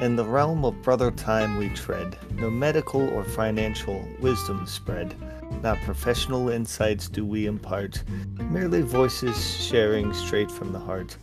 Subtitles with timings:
[0.00, 5.14] In the realm of brother time we tread, no medical or financial wisdom spread,
[5.62, 8.02] not professional insights do we impart,
[8.38, 11.18] merely voices sharing straight from the heart.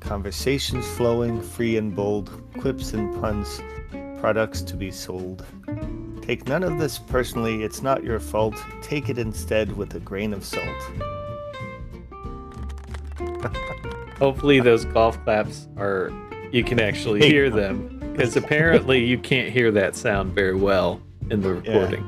[0.00, 3.62] Conversations flowing, free and bold, quips and puns,
[4.20, 5.46] products to be sold.
[6.20, 8.62] Take none of this personally, it's not your fault.
[8.82, 10.66] Take it instead with a grain of salt.
[14.18, 16.12] Hopefully, those golf claps are
[16.52, 21.40] you can actually hear them because apparently you can't hear that sound very well in
[21.40, 22.04] the recording.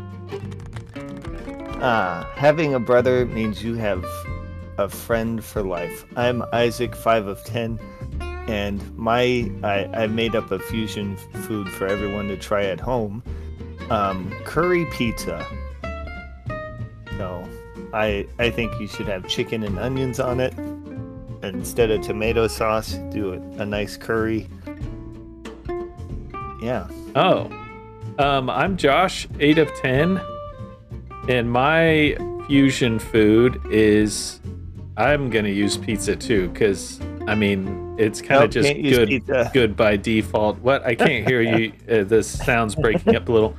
[1.80, 4.04] Ah, having a brother means you have
[4.78, 6.04] a friend for life.
[6.16, 7.78] I'm Isaac, five of ten,
[8.48, 13.22] and my I, I made up a fusion food for everyone to try at home.
[13.90, 15.46] Um, curry pizza.
[17.16, 17.48] So,
[17.92, 20.54] I I think you should have chicken and onions on it
[21.42, 22.94] instead of tomato sauce.
[23.10, 24.48] Do a, a nice curry.
[26.64, 26.88] Yeah.
[27.14, 27.50] Oh,
[28.18, 30.18] um, I'm Josh, eight of ten,
[31.28, 34.40] and my fusion food is
[34.96, 39.50] I'm gonna use pizza too, because I mean it's kind of Nope, just good, pizza.
[39.52, 40.58] good by default.
[40.60, 41.72] What I can't hear you.
[41.84, 43.54] Uh, the sounds breaking up a little.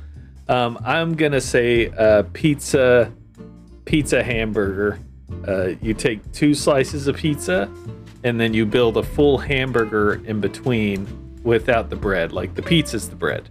[0.48, 3.12] Um, I'm gonna say uh, pizza,
[3.84, 4.98] pizza hamburger.
[5.46, 7.70] Uh, you take two slices of pizza,
[8.24, 11.06] and then you build a full hamburger in between
[11.46, 12.32] without the bread.
[12.32, 13.48] Like the pizza's the bread.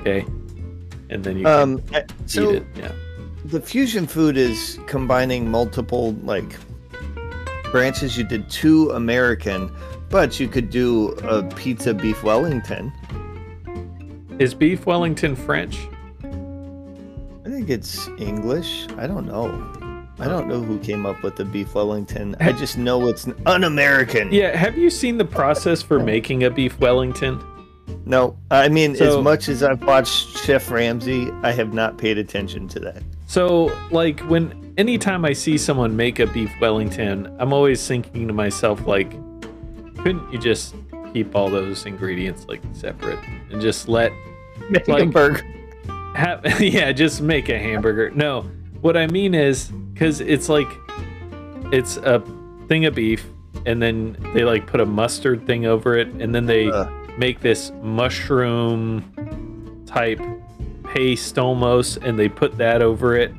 [0.00, 0.26] Okay,
[1.08, 1.82] and then you can Um.
[1.94, 2.66] uh, So eat it.
[2.76, 2.92] Yeah.
[3.46, 6.56] the fusion food is combining multiple like
[7.72, 8.18] branches.
[8.18, 9.70] You did two American,
[10.10, 12.92] but you could do a pizza beef Wellington.
[14.38, 15.78] Is beef Wellington French?
[17.46, 18.86] I think it's English.
[18.98, 19.48] I don't know.
[20.18, 22.36] I don't know who came up with the beef Wellington.
[22.40, 24.32] I just know it's un-American.
[24.32, 24.56] Yeah.
[24.56, 27.42] Have you seen the process for making a beef Wellington?
[28.06, 32.16] No, I mean, So- as much as I've watched Chef Ramsay, I have not paid
[32.18, 33.02] attention to that.
[33.26, 38.34] So, like, when anytime I see someone make a beef Wellington, I'm always thinking to
[38.34, 39.10] myself, like,
[39.98, 40.74] couldn't you just
[41.12, 43.18] keep all those ingredients like separate
[43.50, 44.12] and just let
[44.70, 45.42] Make a burger.
[46.14, 48.10] have yeah, just make a hamburger.
[48.10, 48.42] No,
[48.80, 50.68] what I mean is because it's like
[51.72, 52.22] it's a
[52.68, 53.24] thing of beef,
[53.64, 56.86] and then they like put a mustard thing over it, and then they Uh.
[57.16, 60.20] make this mushroom type
[60.84, 63.32] paste almost, and they put that over it,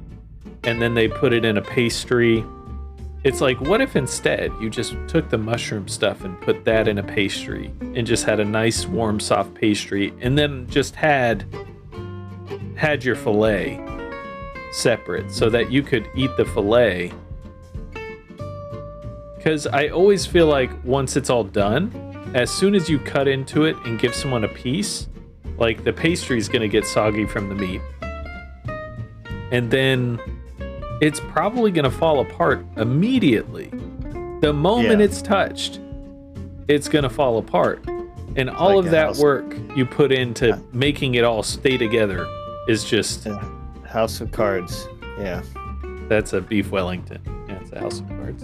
[0.63, 2.43] and then they put it in a pastry.
[3.23, 6.99] It's like, what if instead you just took the mushroom stuff and put that in
[6.99, 11.43] a pastry and just had a nice warm soft pastry and then just had
[12.75, 13.79] had your fillet
[14.75, 17.11] separate so that you could eat the fillet.
[19.37, 21.91] Because I always feel like once it's all done,
[22.33, 25.07] as soon as you cut into it and give someone a piece,
[25.57, 27.81] like the pastry is going to get soggy from the meat.
[29.51, 30.19] And then
[31.01, 33.69] it's probably going to fall apart immediately.
[34.41, 35.05] The moment Yeah.
[35.05, 35.79] it's touched,
[36.67, 37.85] it's going to fall apart.
[38.35, 40.57] And all like of that house- work you put into Yeah.
[40.73, 42.27] making it all stay together
[42.67, 43.27] is just
[43.95, 44.89] House of Cards.
[45.17, 45.41] Yeah,
[46.09, 47.21] that's a beef Wellington.
[47.47, 48.43] Yeah, it's a house of cards.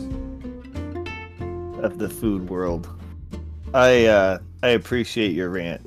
[1.83, 2.87] of the food world.
[3.73, 5.85] I uh, I appreciate your rant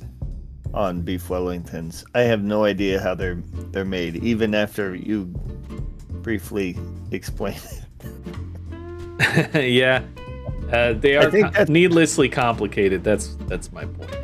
[0.74, 2.04] on beef Wellingtons.
[2.14, 5.24] I have no idea how they're they're made, even after you
[6.20, 6.76] briefly
[7.10, 7.62] explained
[9.24, 9.64] it.
[9.72, 10.02] yeah,
[10.74, 13.02] uh, they are think co- needlessly complicated.
[13.02, 14.14] That's that's my point.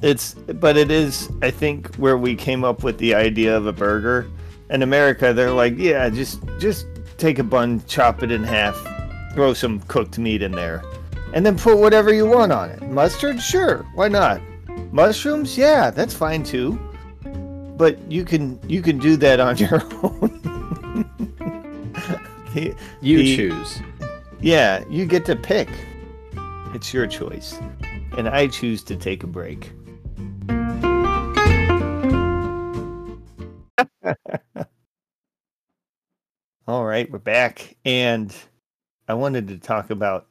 [0.00, 3.72] It's but it is I think where we came up with the idea of a
[3.74, 4.30] burger.
[4.70, 6.86] In America, they're like, yeah, just just
[7.16, 8.76] take a bun, chop it in half,
[9.34, 10.82] throw some cooked meat in there,
[11.32, 12.82] and then put whatever you want on it.
[12.82, 14.40] Mustard, sure, why not?
[14.92, 16.78] Mushrooms, yeah, that's fine too.
[17.76, 20.40] But you can you can do that on your own.
[22.54, 23.80] The- You the- choose.
[24.40, 25.68] Yeah, you get to pick.
[26.74, 27.58] It's your choice.
[28.16, 29.72] And I choose to take a break.
[36.68, 37.78] All right, we're back.
[37.86, 38.36] And
[39.08, 40.26] I wanted to talk about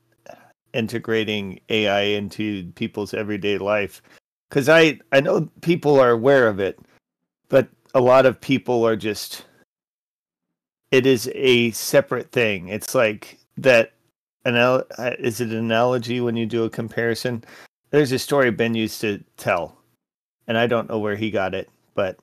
[0.71, 4.03] integrating AI into people's everyday life.
[4.47, 6.77] Because I, I know people are aware of it,
[7.49, 9.45] but a lot of people are just,
[10.91, 12.67] it is a separate thing.
[12.67, 13.93] It's like that
[14.45, 14.83] anal-
[15.17, 17.43] is it an analogy when you do a comparison?
[17.89, 19.75] There's a story Ben used to tell,
[20.47, 22.19] and I don't know where he got it, but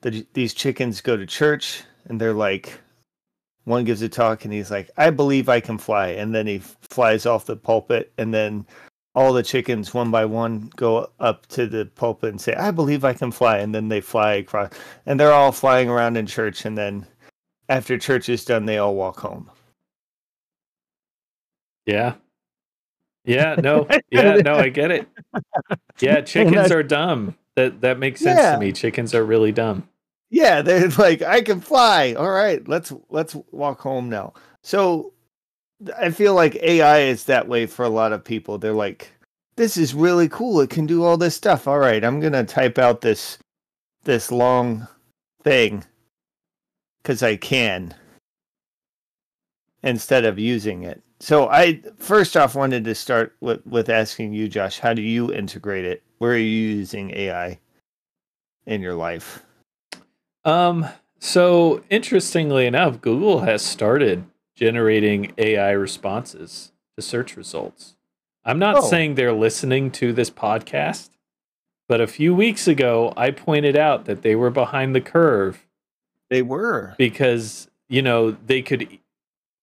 [0.00, 2.80] the, these chickens go to church and they're like,
[3.64, 6.08] one gives a talk and he's like, I believe I can fly.
[6.08, 8.66] And then he flies off the pulpit and then
[9.14, 13.04] all the chickens one by one go up to the pulpit and say, "I believe
[13.04, 14.70] I can fly," and then they fly across,
[15.04, 17.06] and they're all flying around in church, and then
[17.68, 19.50] after church is done, they all walk home.
[21.86, 22.14] Yeah.
[23.24, 23.86] Yeah, no.
[24.10, 25.08] Yeah, no, I get it.
[26.00, 27.36] Yeah, chickens are dumb.
[27.56, 28.54] That that makes sense Yeah.
[28.54, 28.72] to me.
[28.72, 29.88] Chickens are really dumb.
[30.32, 32.14] Yeah, they're like, I can fly.
[32.14, 34.34] All right, let's let's walk home now.
[34.62, 35.12] So
[35.98, 38.58] I feel like AI is that way for a lot of people.
[38.58, 39.12] They're like,
[39.56, 40.60] this is really cool.
[40.60, 41.68] It can do all this stuff.
[41.68, 43.38] All right, I'm gonna type out this
[44.04, 44.88] this long
[45.44, 45.84] thing
[47.02, 47.94] because I can
[49.82, 51.02] instead of using it.
[51.20, 55.32] So I first off wanted to start with with asking you, Josh, how do you
[55.32, 56.02] integrate it?
[56.18, 56.46] Where are you
[56.76, 57.60] using AI
[58.66, 59.44] in your life?
[60.44, 60.86] Um,
[61.18, 64.24] so interestingly enough, Google has started
[64.54, 67.96] generating AI responses to search results.
[68.44, 68.80] I'm not Oh.
[68.80, 71.10] saying they're listening to this podcast,
[71.88, 75.66] but a few weeks ago, I pointed out that they were behind the curve
[76.28, 76.94] They were.
[76.98, 78.88] because, you know, they could.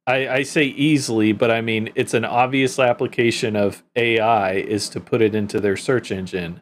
[0.08, 5.00] I, I say easily, but I mean, it's an obvious application of AI is to
[5.00, 6.62] put it into their search engine.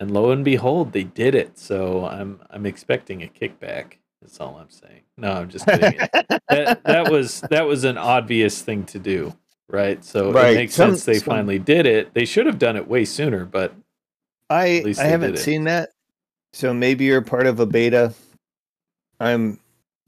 [0.00, 1.58] And lo and behold, they did it.
[1.58, 3.94] So I'm I'm expecting a kickback.
[4.20, 5.02] That's all I'm saying.
[5.16, 5.98] No, I'm just kidding.
[6.48, 9.34] that that was that was an obvious thing to do,
[9.68, 10.04] right?
[10.04, 10.52] So Right.
[10.52, 12.14] it makes Some- sense they some- finally did it.
[12.14, 13.72] They should have done it way sooner, but
[14.50, 15.90] I least I haven't seen that.
[16.52, 18.14] So maybe you're part of a beta.
[19.20, 19.58] I'm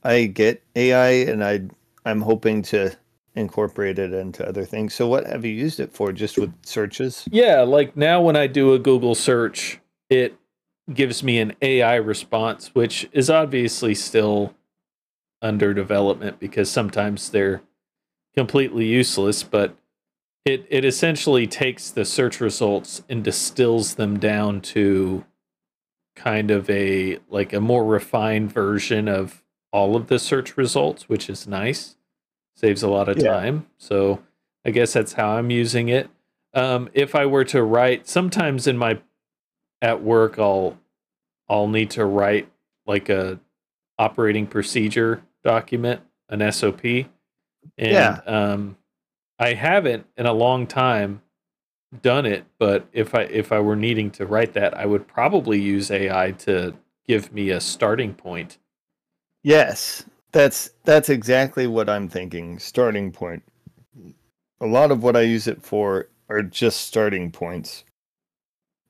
[0.04, 1.62] I get AI and I
[2.04, 2.96] I'm hoping to
[3.34, 4.94] incorporate it into other things.
[4.94, 6.12] So what have you used it for?
[6.12, 7.26] Just with searches?
[7.30, 9.79] yeah, like now when I do a Google search,
[10.10, 10.36] it
[10.92, 14.54] gives me an AI response, which is obviously still
[15.40, 17.62] under development because sometimes they're
[18.34, 19.76] completely useless, but
[20.44, 25.24] it it essentially takes the search results and distills them down to
[26.16, 29.42] kind of a like a more refined version of
[29.72, 31.96] all of the search results, which is nice.
[32.56, 33.32] Saves a lot of Yeah.
[33.32, 33.66] time.
[33.78, 34.22] So
[34.64, 36.10] I guess that's how I'm using it.
[36.52, 38.98] Um, if I were to write, sometimes in my
[39.82, 40.78] at work, I'll
[41.48, 42.50] I'll need to write
[42.86, 43.40] like a
[43.98, 47.08] operating procedure document, an SOP, and
[47.78, 48.20] Yeah.
[48.26, 48.76] um,
[49.38, 51.22] I haven't in a long time
[52.02, 52.44] done it.
[52.58, 56.32] But if I if I were needing to write that, I would probably use AI
[56.32, 56.74] to
[57.06, 58.58] give me a starting point.
[59.42, 60.04] Yes.
[60.32, 62.58] That's that's exactly what I'm thinking.
[62.58, 63.42] Starting point.
[64.60, 67.84] A lot of what I use it for are just starting points.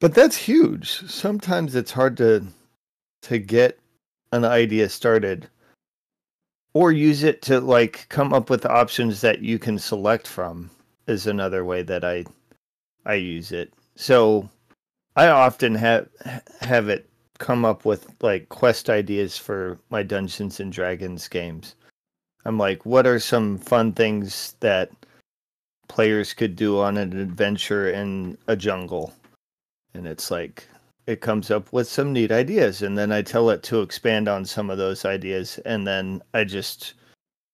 [0.00, 0.88] But that's huge.
[1.10, 2.46] Sometimes it's hard to
[3.22, 3.78] to get
[4.32, 5.46] an idea started
[6.72, 10.70] or use it to like come up with options that you can select from
[11.06, 12.24] is another way that I
[13.04, 13.74] I use it.
[13.94, 14.48] So
[15.16, 16.08] I often have
[16.60, 17.08] have it
[17.38, 21.74] come up with like quest ideas for my Dungeons and Dragons games.
[22.46, 24.90] I'm like, what are some fun things that
[25.88, 29.12] players could do on an adventure in a jungle?
[29.94, 30.66] And it's like
[31.06, 34.44] it comes up with some neat ideas and then I tell it to expand on
[34.44, 36.94] some of those ideas and then I just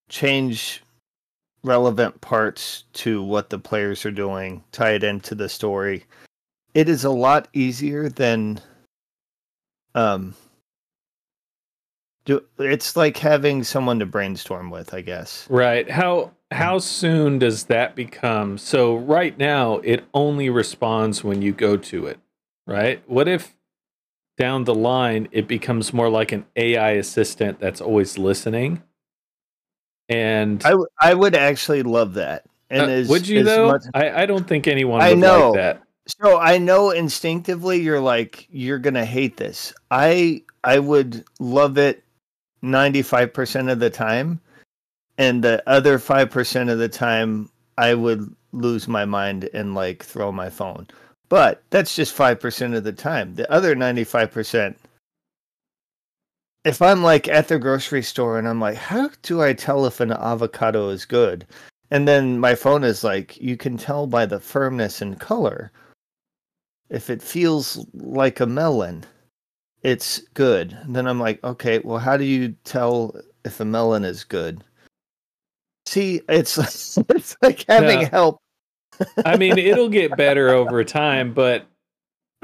[0.09, 0.83] change
[1.65, 6.05] relevant parts to what the players are doing, tie it into the story.
[6.75, 8.61] It is a lot easier than
[9.95, 10.35] um
[12.27, 15.47] do it's like having someone to brainstorm with, I guess.
[15.49, 15.91] Right.
[15.91, 18.59] How how soon does that become?
[18.59, 22.19] So right now it only responds when you go to it,
[22.67, 23.03] right?
[23.07, 23.55] What if
[24.39, 28.83] down the line it becomes more like an AI assistant that's always listening?
[30.09, 32.45] And I w- I would actually love that.
[32.71, 33.67] And uh, as, would you as though?
[33.69, 35.51] much- I, I don't think anyone I would know.
[35.51, 35.83] like that.
[36.07, 39.73] so I know instinctively you're like you're gonna hate this.
[39.91, 42.05] I I would love it
[42.63, 44.41] ninety five percent of the time,
[45.19, 50.05] and the other five percent of the time I would lose my mind and like
[50.05, 50.87] throw my phone.
[51.29, 53.35] But that's just five percent of the time.
[53.35, 54.79] The other ninety five percent.
[56.65, 60.01] If I'm like at the grocery store and I'm like, how do I tell if
[60.01, 61.47] an avocado is good?
[61.93, 65.71] And then my phone is like, you can tell by the firmness and color.
[66.91, 69.05] If it feels like a melon,
[69.83, 70.77] it's good.
[70.83, 73.15] And then I'm like, okay, well, how do you tell
[73.45, 74.65] if a melon is good?
[75.87, 76.59] See, it's
[77.09, 78.09] it's like having Yeah.
[78.11, 78.39] help.
[79.25, 81.67] I mean, it'll get better over time, but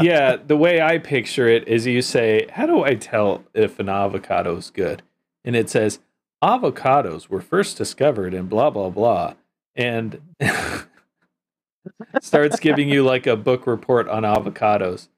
[0.01, 3.89] yeah, the way I picture it is you say, How do I tell if an
[3.89, 5.03] avocado is good?
[5.45, 6.01] And it says,
[6.43, 9.35] Avocados were first discovered in blah, blah, blah.
[9.77, 10.21] And
[12.21, 15.09] starts giving you like a book report on avocados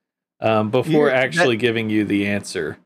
[0.41, 2.79] um, before Yeah, that- actually giving you the answer.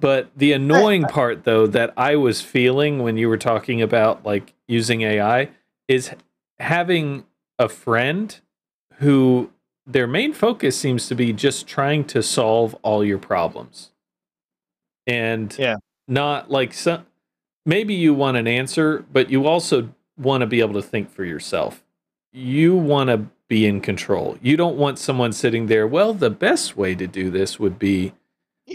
[0.00, 4.52] But the annoying part, though, that I was feeling when you were talking about like
[4.66, 5.50] using AI
[5.86, 6.10] is
[6.58, 7.24] having
[7.58, 8.40] a friend
[8.94, 9.50] who
[9.86, 13.90] their main focus seems to be just trying to solve all your problems.
[15.06, 15.76] And Yeah.
[16.08, 17.06] not like some
[17.66, 21.24] maybe you want an answer, but you also want to be able to think for
[21.24, 21.82] yourself.
[22.32, 24.36] You want to be in control.
[24.42, 28.12] You don't want someone sitting there, well, the best way to do this would be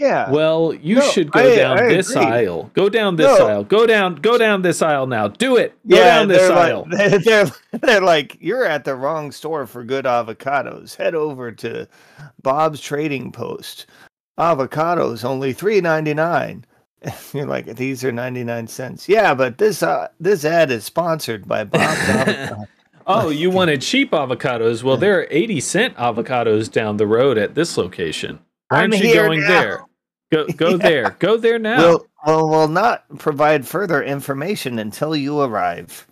[0.00, 0.30] Yeah.
[0.30, 2.24] well, you No, should go I- down I this agree.
[2.24, 2.70] aisle.
[2.74, 3.46] Go down this No.
[3.46, 3.64] aisle.
[3.64, 5.28] Go down go down this aisle now.
[5.28, 5.72] Do it.
[5.86, 6.86] Go yeah, down this they're aisle.
[6.90, 10.96] Like, they're, they're like, you're at the wrong store for good avocados.
[10.96, 11.86] Head over to
[12.42, 13.86] Bob's Trading Post.
[14.38, 16.64] Avocados only three ninety nine.
[17.34, 19.08] You're like, these are ninety nine cents.
[19.08, 22.52] Yeah, but this uh, this ad is sponsored by Bob's
[23.06, 24.82] Oh, you wanted cheap avocados?
[24.82, 28.38] Well, there are 80 cent avocados down the road at this location.
[28.68, 29.48] Why I'm aren't you here going now.
[29.48, 29.84] there?
[30.32, 30.76] Go go Yeah.
[30.76, 31.10] there.
[31.18, 31.78] Go there now.
[31.78, 36.06] Will will will not provide further information until you arrive.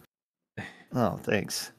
[0.94, 1.72] Oh, thanks.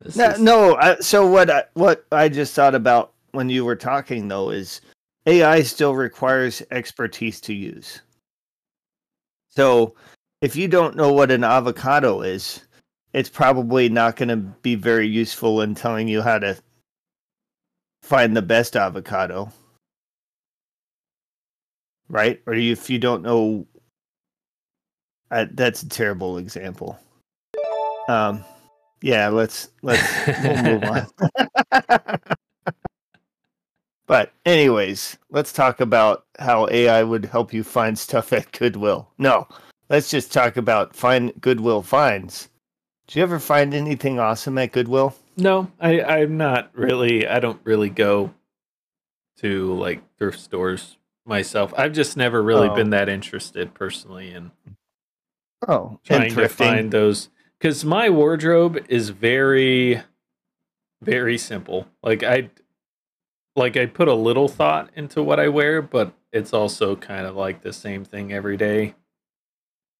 [0.00, 0.76] This No, is- no.
[0.76, 1.48] I, so what?
[1.50, 4.80] I, what I just thought about when you were talking though is
[5.26, 8.00] AI still requires expertise to use.
[9.50, 9.94] So
[10.40, 12.64] if you don't know what an avocado is,
[13.12, 16.56] it's probably not going to be very useful in telling you how to
[18.02, 19.52] find the best avocado,
[22.10, 22.40] right?
[22.46, 23.66] Or if you don't know,
[25.30, 26.98] uh, that's a terrible example.
[28.08, 28.44] Um,
[29.00, 30.02] yeah, let's let's
[30.42, 31.06] we'll move on.
[34.06, 39.08] but anyways, let's talk about how AI would help you find stuff at Goodwill.
[39.16, 39.46] No,
[39.88, 42.48] let's just talk about find Goodwill finds.
[43.06, 45.14] Did you ever find anything awesome at Goodwill?
[45.36, 47.26] No, I, I'm not really.
[47.26, 48.32] I don't really go
[49.38, 50.96] to like thrift stores
[51.26, 51.72] myself.
[51.76, 52.74] I've just never really Oh.
[52.74, 54.50] been that interested personally in
[55.68, 60.00] Oh, trying to find those because my wardrobe is very,
[61.02, 61.86] very simple.
[62.02, 62.48] Like I,
[63.56, 67.36] like I put a little thought into what I wear, but it's also kind of
[67.36, 68.94] like the same thing every day.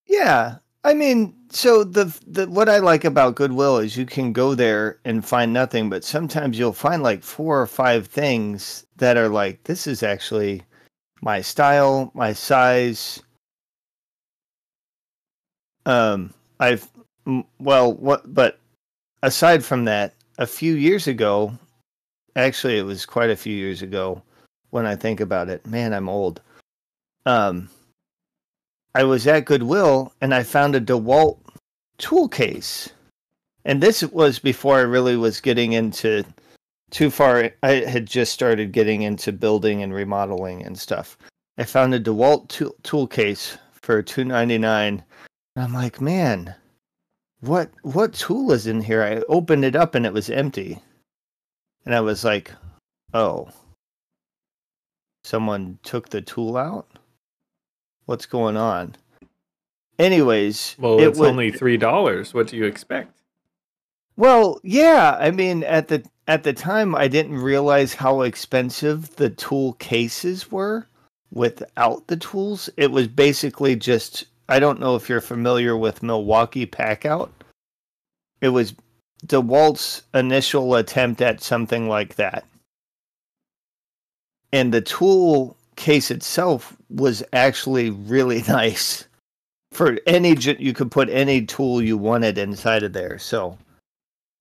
[0.07, 0.57] Yeah.
[0.83, 4.99] I mean, so the the what I like about Goodwill is you can go there
[5.05, 9.65] and find nothing, but sometimes you'll find like four or five things that are like
[9.65, 10.62] this is actually
[11.21, 13.21] my style, my size.
[15.87, 16.89] Um I've
[17.59, 18.59] well, what but
[19.23, 21.53] aside from that, a few years ago,
[22.37, 24.23] actually it was quite a few years ago
[24.71, 25.67] when I think about it.
[25.67, 26.41] Man, I'm old.
[27.27, 27.69] Um
[28.95, 31.39] I was at Goodwill and I found a DeWalt
[31.99, 32.91] tool case.
[33.65, 36.25] And this was before I really was getting into
[36.90, 37.50] too far.
[37.62, 41.16] I had just started getting into building and remodeling and stuff.
[41.59, 45.02] I found a DeWalt tool, tool case for two ninety nine.
[45.56, 46.54] I'm like, man,
[47.40, 49.02] what what tool is in here?
[49.02, 50.78] I opened it up and it was empty.
[51.85, 52.50] And I was like,
[53.14, 53.49] oh,
[55.25, 56.87] someone took the tool out?
[58.06, 58.97] What's going on?
[59.99, 62.32] Anyways, Well, it it's wa- only three dollars.
[62.35, 63.16] What do you expect?
[64.16, 65.16] well, yeah.
[65.18, 70.49] I mean, at the at the time, I didn't realize how expensive the tool cases
[70.49, 70.87] were
[71.33, 72.71] without the tools.
[72.77, 74.27] It was basically just.
[74.49, 77.31] I don't know if you're familiar with Milwaukee Packout.
[78.41, 78.75] It was
[79.27, 82.45] DeWalt's initial attempt at something like that,
[84.53, 89.05] and the tool case itself was actually really nice.
[89.73, 93.19] For any, you could put any tool you wanted inside of there.
[93.19, 93.59] So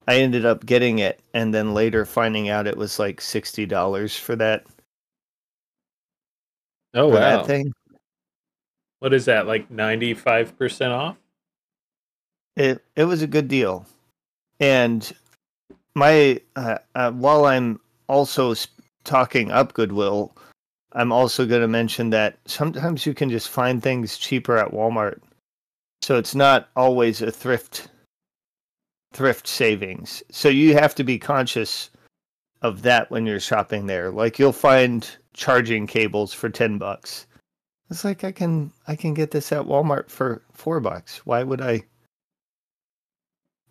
[0.09, 4.17] I ended up getting it, and then later finding out it was like sixty dollars
[4.17, 4.65] for that,
[6.95, 7.13] Oh wow!
[7.13, 7.71] that thing.
[8.97, 9.45] What is that?
[9.45, 11.15] Like ninety five percent off?
[12.55, 13.85] It it was a good deal,
[14.59, 15.13] and
[15.93, 20.35] my uh, uh, while I'm also sp- talking up Goodwill,
[20.93, 25.19] I'm also going to mention that sometimes you can just find things cheaper at Walmart,
[26.01, 27.89] so it's not always a thrift
[29.13, 30.23] thrift savings.
[30.31, 31.89] So you have to be conscious
[32.61, 34.11] of that when you're shopping there.
[34.11, 37.25] Like you'll find charging cables for 10 bucks.
[37.89, 41.25] It's like I can I can get this at Walmart for 4 bucks.
[41.25, 41.83] Why would I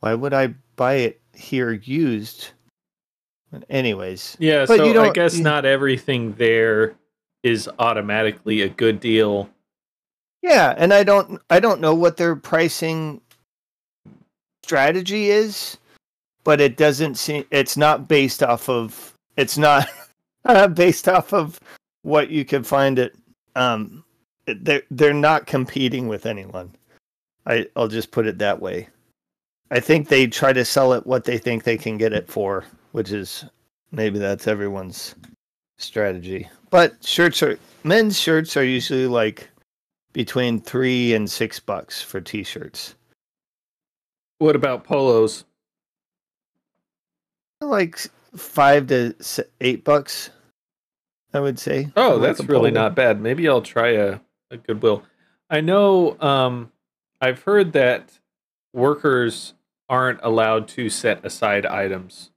[0.01, 2.51] Why would I buy it here used?
[3.71, 6.95] Anyways, Yeah, But so you I guess you- not everything there
[7.43, 9.49] is automatically a good deal.
[10.43, 13.21] Yeah, and I don't I don't know what their pricing
[14.69, 15.79] strategy is,
[16.45, 19.89] but it doesn't seem it's not based off of it's not
[20.75, 21.59] based off of
[22.03, 23.17] what you can find it
[23.57, 24.05] um
[24.47, 26.71] they're they're not competing with anyone.
[27.47, 28.89] I i'll just put it that way.
[29.71, 32.67] I think they try to sell it what they think they can get it for
[32.93, 33.47] which is
[33.91, 35.15] maybe that's everyone's
[35.79, 36.47] strategy.
[36.69, 39.49] But shirts are men's shirts are usually like
[40.13, 42.95] between three and six bucks for t-shirts
[44.39, 45.45] What about polos?
[47.61, 47.99] like
[48.37, 49.13] five to
[49.61, 50.31] eight bucks
[51.35, 52.83] i would say Oh, for like that's really polo.
[52.83, 53.21] not bad.
[53.21, 55.03] Maybe I'll try a, a Goodwill.
[55.51, 56.71] I know um,
[57.21, 58.17] I've heard that
[58.73, 59.55] workers
[59.89, 62.31] aren't allowed to set aside items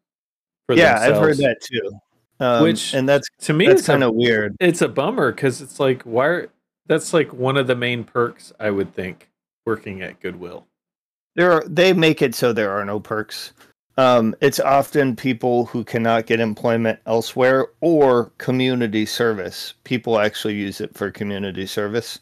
[0.66, 1.18] for yeah themselves.
[1.18, 1.92] i've heard that too
[2.40, 5.62] um, Which and that's To me, that's it's kind of weird it's a bummer because
[5.62, 6.26] it's like why?
[6.26, 6.50] Are,
[6.88, 9.30] that's like one of the main perks I would think
[9.68, 10.66] working at Goodwill.
[11.36, 13.54] There are, they make it so there are no perks
[13.98, 20.82] um, it's often people who cannot get employment elsewhere or community service people actually use
[20.82, 22.20] it for community service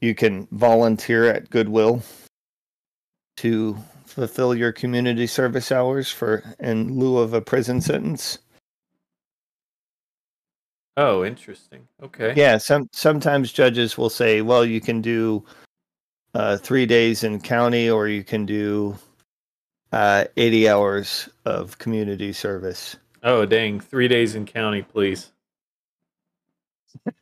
[0.00, 2.02] you can volunteer at goodwill
[3.36, 8.38] to fulfill your community service hours for in lieu of a prison sentence
[10.98, 11.86] Oh, interesting.
[12.02, 12.34] Okay.
[12.36, 15.44] Yeah, some sometimes judges will say, well, you can do
[16.38, 18.96] uh, three days in county, or you can do
[19.92, 22.96] uh, eighty hours of community service.
[23.22, 23.80] Oh, dang.
[23.80, 25.32] Three days in county, please.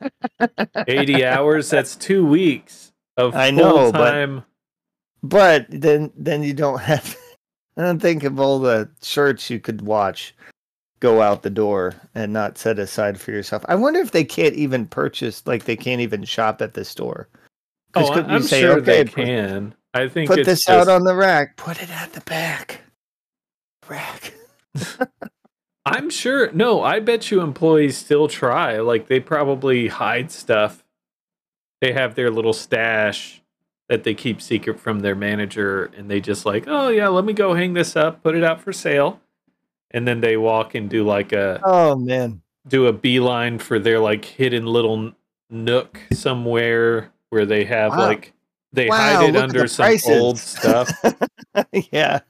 [0.87, 1.71] 80 hours?
[1.71, 4.45] That's two weeks of I know, but-
[5.23, 7.17] But then, then you don't have.
[7.79, 10.35] I don't think of all the shirts you could watch
[11.01, 13.65] go out the door and not set aside for yourself.
[13.69, 17.29] I wonder if they can't even purchase, like they can't even shop at the store.
[17.97, 19.75] Oh, I'm say, sure they "Okay, put- can.
[19.95, 21.57] I think Put this just, out on the rack.
[21.57, 22.83] Put it at the back.
[23.89, 24.35] Rack.
[25.87, 26.51] I'm sure.
[26.53, 28.79] No, I bet you employees still try.
[28.79, 30.85] Like they probably hide stuff.
[31.81, 33.43] They have their little stash
[33.89, 37.33] that they keep secret from their manager, and they just like, oh yeah, let me
[37.33, 39.21] go hang this up, put it out for sale,
[39.93, 42.43] and then they walk and do like a Oh man.
[42.67, 45.13] do a beeline for their like hidden little
[45.49, 47.99] nook somewhere where they have Wow.
[47.99, 48.33] like
[48.73, 50.11] they Wow, hide it under some prices.
[50.21, 50.91] old stuff.
[51.93, 52.21] yeah.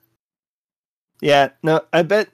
[1.20, 2.28] Yeah, no, I bet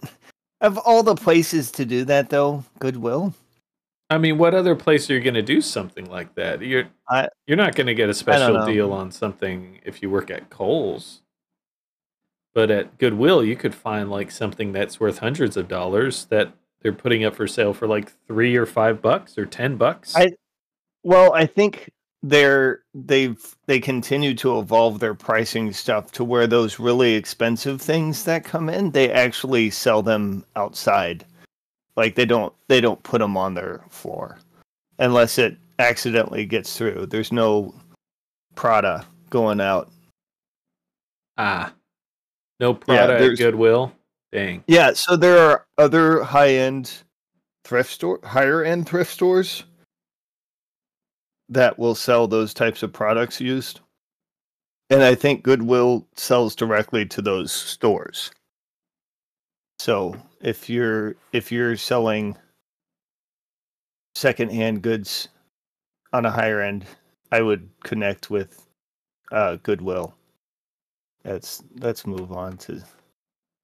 [0.60, 3.34] of all the places to do that though, Goodwill.
[4.10, 6.60] I mean, what other place are you going to do something like that?
[6.60, 10.30] You're I- you're not going to get a special deal on something if you work
[10.30, 11.20] at Kohl's.
[12.54, 16.92] But at Goodwill, you could find like something that's worth hundreds of dollars that they're
[16.92, 20.14] putting up for sale for like 3 or 5 bucks or 10 bucks.
[20.16, 20.32] I-
[21.02, 21.90] Well, I think
[22.22, 28.24] they're they've they continue to evolve their pricing stuff to where those really expensive things
[28.24, 31.24] that come in, they actually sell them outside.
[31.96, 34.38] Like they don't they don't put them on their floor
[34.98, 37.06] unless it accidentally gets through.
[37.06, 37.74] There's no
[38.54, 39.90] Prada going out
[41.38, 41.72] ah.
[42.60, 43.92] No Prada at Goodwill.
[44.30, 44.62] Dang.
[44.66, 46.90] Yeah, so there are other high end
[47.64, 49.64] thrift store, higher end thrift stores
[51.52, 53.80] that will sell those types of products used.
[54.90, 58.30] And I think Goodwill sells directly to those stores.
[59.78, 62.36] So if you're if you're selling
[64.14, 65.28] secondhand goods
[66.12, 66.84] on a higher end,
[67.30, 68.66] I would connect with
[69.30, 70.14] uh, Goodwill.
[71.24, 72.82] Let's let's move on to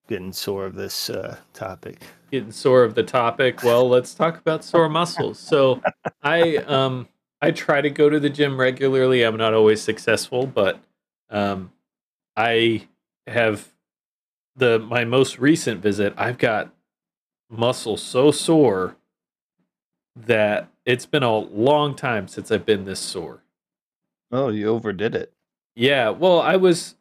[0.09, 2.01] getting sore of this uh, topic.
[2.31, 5.83] getting sore of the topic well let's talk about sore muscles so
[6.23, 7.07] i um
[7.41, 10.81] i try to go to the gym regularly i'm not always successful but
[11.31, 11.71] um
[12.37, 12.87] i
[13.27, 13.73] have
[14.57, 16.73] the my most recent visit i've got
[17.51, 18.97] muscles so sore
[20.17, 23.43] that it's been a long time since i've been this sore
[24.31, 25.33] Oh, you overdid it.
[25.75, 26.97] yeah, well, I was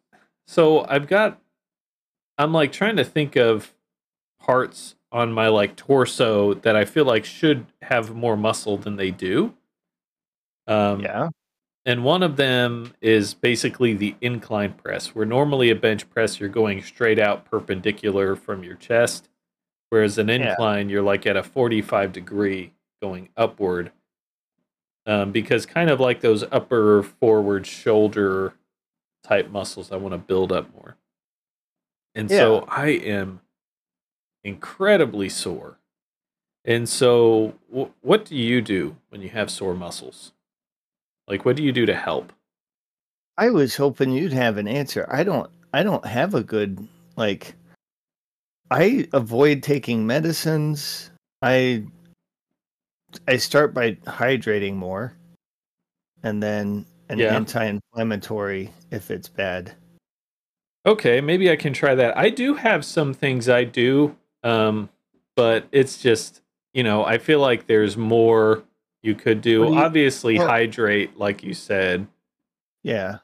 [0.47, 1.41] so I've got
[2.37, 3.73] I'm like trying to think of
[4.39, 9.11] parts on my like torso that I feel like should have more muscle than they
[9.11, 9.53] do.
[10.67, 11.29] Um Yeah.
[11.85, 16.49] and one of them is basically the incline press, where normally a bench press you're
[16.49, 19.29] going straight out perpendicular from your chest,
[19.89, 20.51] whereas an Yeah.
[20.51, 23.91] incline you're like at a 45 degree going upward.
[25.05, 28.53] Um, because kind of like those upper forward shoulder
[29.23, 30.97] type muscles, I want to build up more.
[32.15, 33.41] And so I am
[34.43, 35.79] incredibly sore.
[36.65, 40.33] And so, wh- what do you do when you have sore muscles?
[41.27, 42.31] Like, what do you do to help?
[43.37, 45.05] I was hoping you'd have an answer.
[45.11, 47.53] I don't I don't have a good like
[48.71, 51.11] I avoid taking medicines.
[51.41, 51.85] I
[53.27, 55.13] I start by hydrating more,
[56.23, 57.33] and then an Yeah.
[57.35, 59.75] anti-inflammatory if it's bad.
[60.85, 62.17] Okay, maybe I can try that.
[62.17, 64.89] I do have some things I do, um,
[65.35, 66.41] but it's just
[66.73, 68.63] you know I feel like there's more
[69.07, 69.65] you could do.
[69.65, 72.05] Do you- Obviously, well- hydrate, like you said.
[72.83, 73.19] Yeah,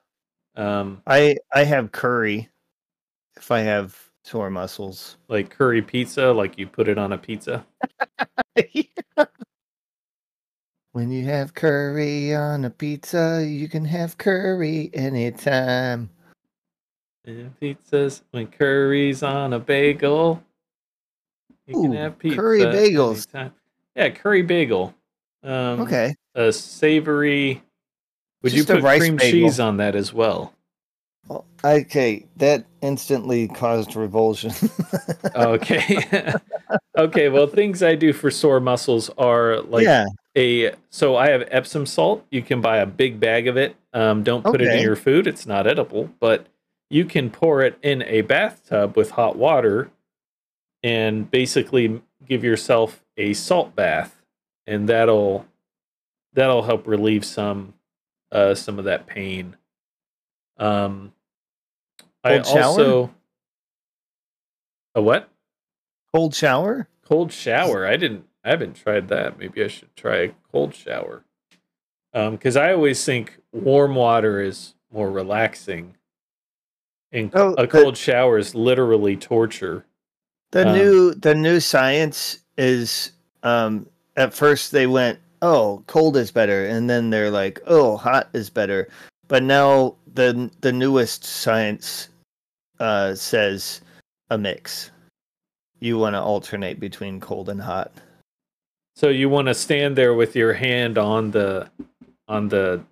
[0.56, 2.50] Um, I I have curry
[3.38, 5.18] if I have sore muscles.
[5.28, 7.66] like curry pizza, like you put it on a pizza.
[10.94, 16.12] When you have curry on a pizza, you can have curry anytime.
[17.26, 20.44] And pizzas when curry's on a bagel.
[21.66, 22.36] You can have pizza.
[22.40, 23.26] curry bagels.
[23.34, 23.56] anytime.
[23.96, 24.94] Yeah, curry bagel.
[25.44, 26.16] Um, Okay.
[26.36, 27.62] A savory.
[28.42, 29.32] Would Just you put cream bagel.
[29.32, 30.54] cheese on that as well?
[31.28, 34.52] Well, okay, that instantly caused revulsion.
[35.36, 35.98] Okay.
[36.98, 37.30] okay.
[37.30, 40.06] Well, things I do for sore muscles are like yeah.
[40.38, 40.74] a.
[40.92, 42.24] So I have Epsom salt.
[42.30, 43.76] You can buy a big bag of it.
[43.94, 45.26] Um, don't put it in your food.
[45.26, 46.46] It's not edible, but
[46.92, 49.90] you can pour it in a bathtub with hot water,
[50.84, 54.22] and basically give yourself a salt bath,
[54.68, 55.46] and that'll
[56.34, 57.74] that'll help relieve some
[58.32, 59.56] uh, some of that pain.
[60.58, 61.14] Um,
[62.24, 62.62] I Cold shower?
[62.64, 63.12] also
[64.96, 65.30] a what?
[66.14, 66.88] Cold shower?
[67.06, 67.86] Cold shower.
[67.86, 68.26] I didn't.
[68.44, 69.38] I haven't tried that.
[69.40, 71.24] Maybe I should try a cold shower.
[72.14, 75.96] Um, because I always think warm water is more relaxing,
[77.12, 79.86] and Oh, a the- cold shower is literally torture.
[80.52, 86.32] The Um, new the new science is um at first they went, "Oh, cold is
[86.32, 88.88] better." And then they're like, "Oh, hot is better."
[89.28, 92.10] But now the the newest science
[92.80, 93.82] uh says
[94.30, 94.92] a mix.
[95.80, 97.92] You want to alternate between cold and hot.
[98.96, 101.70] So you want to stand there with your hand on the
[102.28, 102.84] on the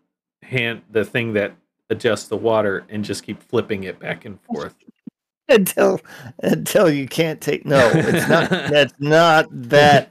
[0.43, 1.53] hand the thing that
[1.89, 4.75] adjusts the water and just keep flipping it back and forth.
[5.49, 5.99] until
[6.43, 10.09] until you can't take no it's not that's not that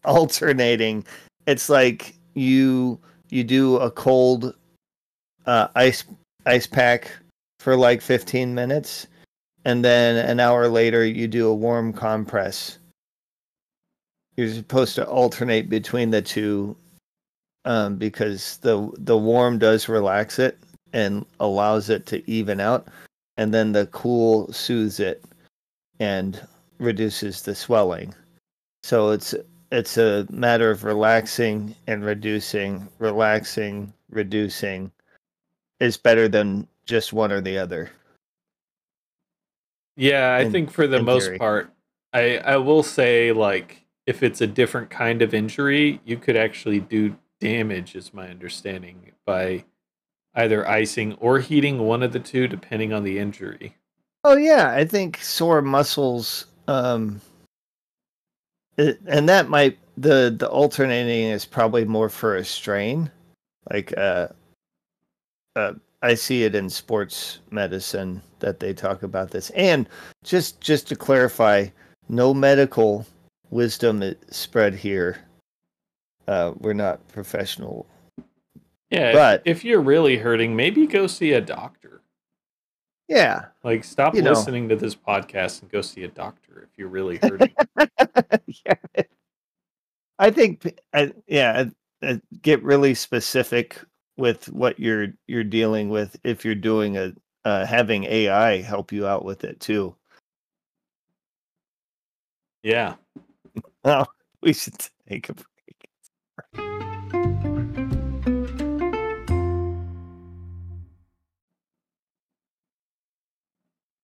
[0.04, 1.04] alternating
[1.46, 4.54] it's like you you do a cold
[5.46, 6.04] uh ice
[6.46, 7.10] ice pack
[7.58, 9.06] for like 15 minutes
[9.64, 12.78] and then an hour later you do a warm compress
[14.36, 16.76] you're supposed to alternate between the two
[17.64, 20.58] um because the the warm does relax it
[20.92, 22.88] and allows it to even out
[23.36, 25.24] and then the cool soothes it
[25.98, 26.46] and
[26.78, 28.14] reduces the swelling.
[28.82, 29.34] So it's
[29.70, 34.90] it's a matter of relaxing and reducing, relaxing, reducing
[35.78, 37.90] is better than just one or the other.
[39.96, 41.38] Yeah, I In- think for the most theory.
[41.38, 41.72] part,
[42.12, 46.80] I I will say like if it's a different kind of injury, you could actually
[46.80, 49.64] do damage, is my understanding, by
[50.34, 53.76] either icing or heating one of the two, depending on the injury.
[54.24, 57.20] Oh yeah, I think sore muscles um
[59.06, 63.10] and that might the the alternating is probably more for a strain.
[63.70, 64.28] Like uh
[65.56, 69.50] uh I see it in sports medicine that they talk about this.
[69.50, 69.88] And
[70.24, 71.66] just just to clarify,
[72.08, 73.06] no medical
[73.50, 75.18] wisdom is spread here.
[76.26, 77.86] Uh we're not professional.
[78.90, 82.00] Yeah, But- if, if you're really hurting, maybe go see a doctor.
[83.10, 83.46] Yeah.
[83.64, 84.30] Like stop You know.
[84.30, 87.52] listening to this podcast and go see a doctor if you're really hurting.
[88.64, 89.02] yeah.
[90.20, 91.64] I think I, yeah,
[92.40, 93.80] get really specific
[94.16, 97.12] with what you're you're dealing with if you're doing a
[97.44, 99.96] uh, having AI help you out with it too.
[102.62, 102.94] yeah.
[103.82, 104.04] Oh,
[104.42, 104.74] we should
[105.08, 105.46] take a break.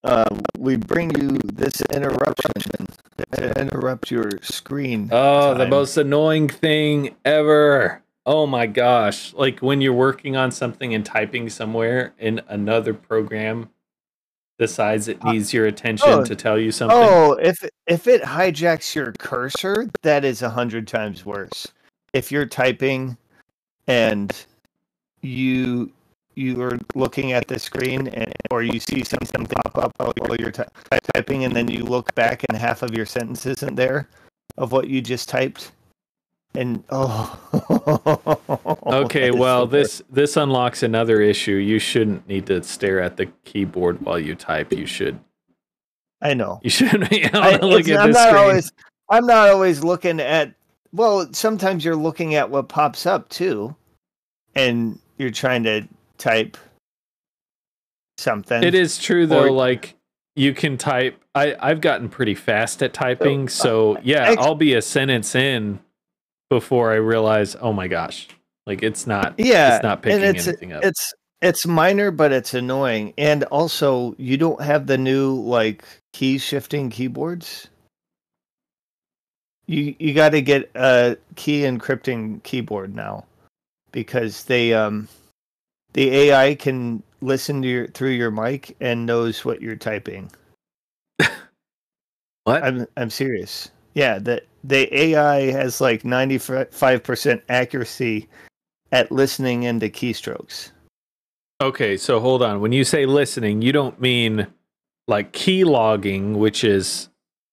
[0.06, 2.52] Um, we bring you this interruption
[3.32, 5.08] to interrupt your screen.
[5.10, 8.02] Oh, the most annoying thing ever.
[8.24, 9.34] Oh my gosh.
[9.34, 13.70] Like when you're working on something and typing somewhere in another program
[14.58, 16.24] decides it needs your attention oh.
[16.24, 16.96] to tell you something.
[16.98, 21.66] Oh, if if it hijacks your cursor, that is a hundred times worse.
[22.12, 23.16] If you're typing
[23.88, 24.32] and
[25.20, 25.92] you
[26.36, 30.52] you are looking at the screen and or you see something pop up while you're
[30.52, 30.68] ty-
[31.14, 34.08] typing and then you look back and half of your sentence isn't there
[34.58, 35.72] of what you just typed
[36.54, 37.38] and oh
[38.86, 41.56] okay, well the this this unlocks another issue.
[41.56, 44.72] You shouldn't need to stare at the keyboard while you type.
[44.72, 45.18] You should
[46.22, 46.60] I know.
[46.62, 48.42] You shouldn't be able I, look at I'm not screen.
[48.42, 48.72] always.
[49.10, 50.54] I'm not always looking at.
[50.92, 53.74] Well, sometimes you're looking at what pops up too,
[54.54, 55.86] and you're trying to
[56.18, 56.56] type
[58.18, 58.62] something.
[58.62, 59.94] It is true though, Or- like
[60.34, 64.82] you can type I, I've gotten pretty fast at typing, so yeah, I'll be a
[64.82, 65.78] sentence in
[66.48, 68.28] before I realize, oh my gosh.
[68.66, 70.82] Like it's not Yeah, it's not picking it's anything up.
[70.84, 73.12] it's it's minor, but it's annoying.
[73.18, 77.68] And also, you don't have the new like key shifting keyboards.
[79.66, 83.24] You you got to get a key encrypting keyboard now,
[83.92, 85.08] because they um
[85.96, 90.30] the AI can listen to your through your mic and knows what you're typing.
[92.44, 92.62] what?
[92.62, 93.70] I'm I'm serious.
[93.94, 98.28] Yeah, the the AI has like ninety five percent accuracy
[98.92, 100.70] at listening into keystrokes.
[101.62, 102.60] Okay, so hold on.
[102.60, 104.46] When you say listening, you don't mean
[105.08, 107.08] like key logging, which is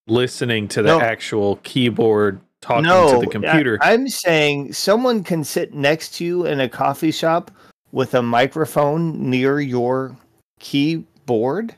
[0.08, 1.00] listening to the No.
[1.00, 3.78] actual keyboard talking no, to the computer.
[3.82, 7.50] I, am saying someone can sit next to you in a coffee shop
[7.94, 10.18] with a microphone near your
[10.60, 11.74] keyboard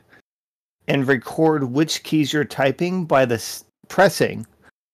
[0.88, 4.46] and record which keys you're typing by the s- pressing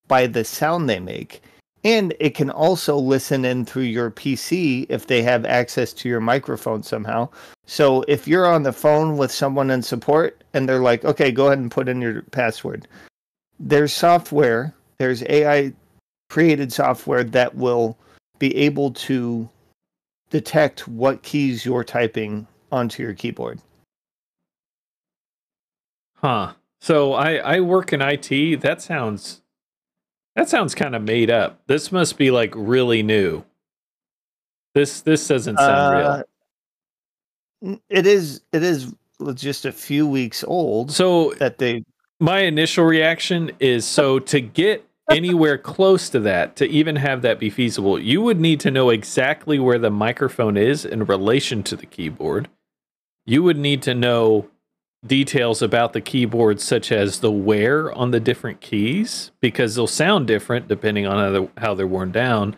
[0.08, 1.40] by the sound they make.
[1.84, 6.20] And it can also listen in through your PC if they have access to your
[6.20, 7.28] microphone somehow.
[7.66, 11.46] So if you're on the phone with someone in support and they're like, okay, go
[11.46, 12.88] ahead and put in your password,
[13.60, 15.72] there's software, there's AI
[16.30, 17.96] created software that will
[18.38, 19.48] be able to
[20.32, 23.60] detect what keys you're typing onto your keyboard.
[26.16, 26.54] Huh.
[26.80, 28.62] So I I work in IT.
[28.62, 29.42] That sounds
[30.34, 31.60] that sounds kind of made up.
[31.66, 33.44] This must be like really new.
[34.74, 36.06] This this doesn't sound real.
[36.06, 36.22] Uh,
[37.62, 38.94] n- It is it is
[39.34, 41.84] just a few weeks old So that they
[42.20, 47.38] my initial reaction is so to get anywhere close to that, to even have that
[47.38, 51.76] be feasible, you would need to know exactly where the microphone is in relation to
[51.76, 52.48] the keyboard.
[53.26, 54.48] You would need to know
[55.04, 60.26] details about the keyboard, such as the wear on the different keys, because they'll sound
[60.26, 62.56] different depending on how they're, worn down.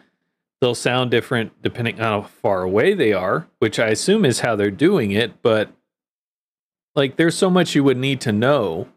[0.61, 4.57] They'll sound different depending on how far away they are, which I assume is how
[4.57, 5.43] they're doing it.
[5.43, 5.71] But
[6.95, 8.89] like, there's so much you would need to know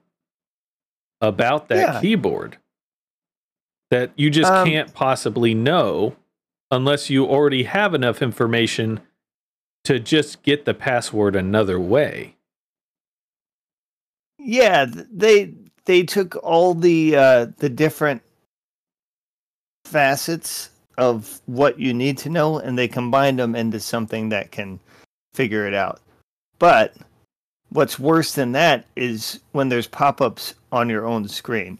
[1.20, 2.02] about that Yeah.
[2.02, 2.58] keyboard
[3.90, 6.16] that you just Um, can't possibly know
[6.72, 9.00] unless you already have enough information
[9.86, 12.36] to just get the password another way.
[14.40, 15.54] yeah they
[15.86, 18.22] they took all the uh the different
[19.86, 24.80] facets of what you need to know and they combined them into something that can
[25.34, 26.02] figure it out
[26.60, 26.96] but
[27.70, 31.80] what's worse than that is when there's pop-ups on your own screen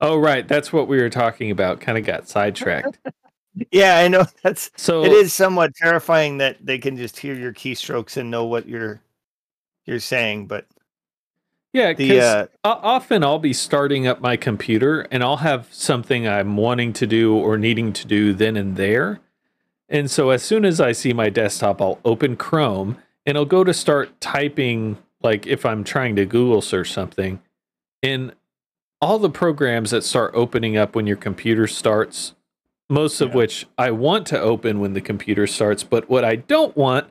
[0.00, 0.46] Oh, right.
[0.46, 1.80] That's what we were talking about.
[1.80, 2.98] Kind of got sidetracked.
[3.72, 7.52] yeah i know that's So it is somewhat terrifying that they can just hear your
[7.52, 9.00] keystrokes and know what you're
[9.86, 10.66] you're saying but
[11.72, 16.56] yeah, because uh often I'll be starting up my computer and I'll have something I'm
[16.56, 19.20] wanting to do or needing to do then and there.
[19.88, 23.62] And so as soon as I see my desktop, I'll open Chrome and I'll go
[23.62, 27.40] to start typing, like if I'm trying to Google search something.
[28.02, 28.32] And
[29.00, 32.34] all the programs that start opening up when your computer starts,
[32.88, 33.36] most of Yeah.
[33.36, 37.10] which I want to open when the computer starts, but what I don't want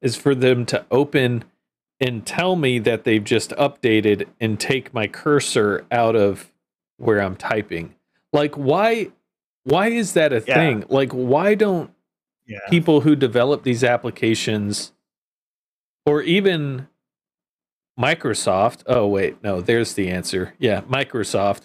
[0.00, 1.44] is for them to open
[2.00, 6.52] and tell me that they've just updated and take my cursor out of
[6.96, 7.94] where I'm typing.
[8.32, 9.08] Like why
[9.64, 10.54] why is that a Yeah.
[10.54, 10.84] thing?
[10.88, 11.90] Like why don't
[12.46, 14.92] yeah people who develop these applications
[16.06, 16.88] or even
[17.98, 20.54] Microsoft, oh wait, no, there's the answer.
[20.58, 21.62] Yeah, Microsoft.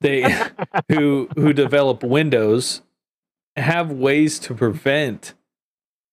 [0.00, 0.22] They
[0.88, 2.82] who who develop Windows
[3.56, 5.34] have ways to prevent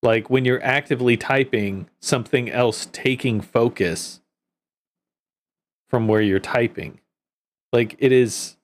[0.02, 4.22] like when you're actively typing something else taking focus
[5.88, 7.00] from where you're typing.
[7.72, 8.58] Like it is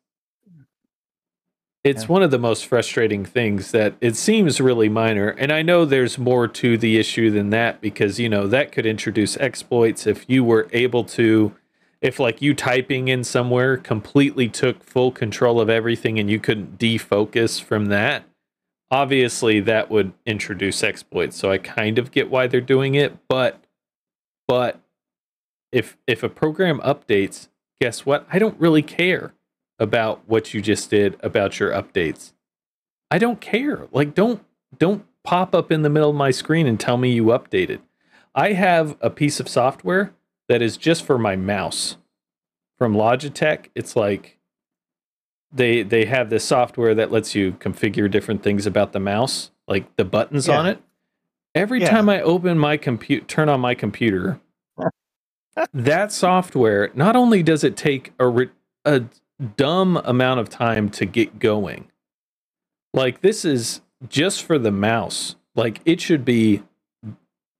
[1.83, 2.07] it's Yeah.
[2.07, 6.17] one of the most frustrating things that it seems really minor and I know there's
[6.17, 10.43] more to the issue than that because you know that could introduce exploits if you
[10.43, 11.53] were able to
[12.01, 16.77] if like you typing in somewhere completely took full control of everything and you couldn't
[16.77, 18.23] defocus from that
[18.91, 21.37] obviously that would introduce exploits.
[21.37, 23.63] So i kind of get why they're doing it but
[24.47, 24.79] but
[25.71, 27.47] if if a program updates
[27.79, 28.27] guess what?
[28.29, 29.33] I don't really care
[29.79, 32.33] about what you just did about your updates
[33.09, 34.43] i don't care like don't
[34.77, 37.79] don't pop up in the middle of my screen and tell me you updated
[38.35, 40.11] i have a piece of software
[40.47, 41.97] that is just for my mouse
[42.79, 43.65] from Logitech.
[43.75, 44.39] It's like
[45.51, 49.95] they they have this software that lets you configure different things about the mouse, like
[49.97, 50.57] the buttons Yeah.
[50.59, 50.81] on it.
[51.53, 51.89] Every Yeah.
[51.89, 54.39] time I open my compute turn on my computer,
[55.73, 58.47] that software not only does it take a
[58.85, 59.03] a
[59.39, 61.89] dumb amount of time to get going.
[62.93, 65.35] Like this is just for the mouse.
[65.55, 66.63] Like it should be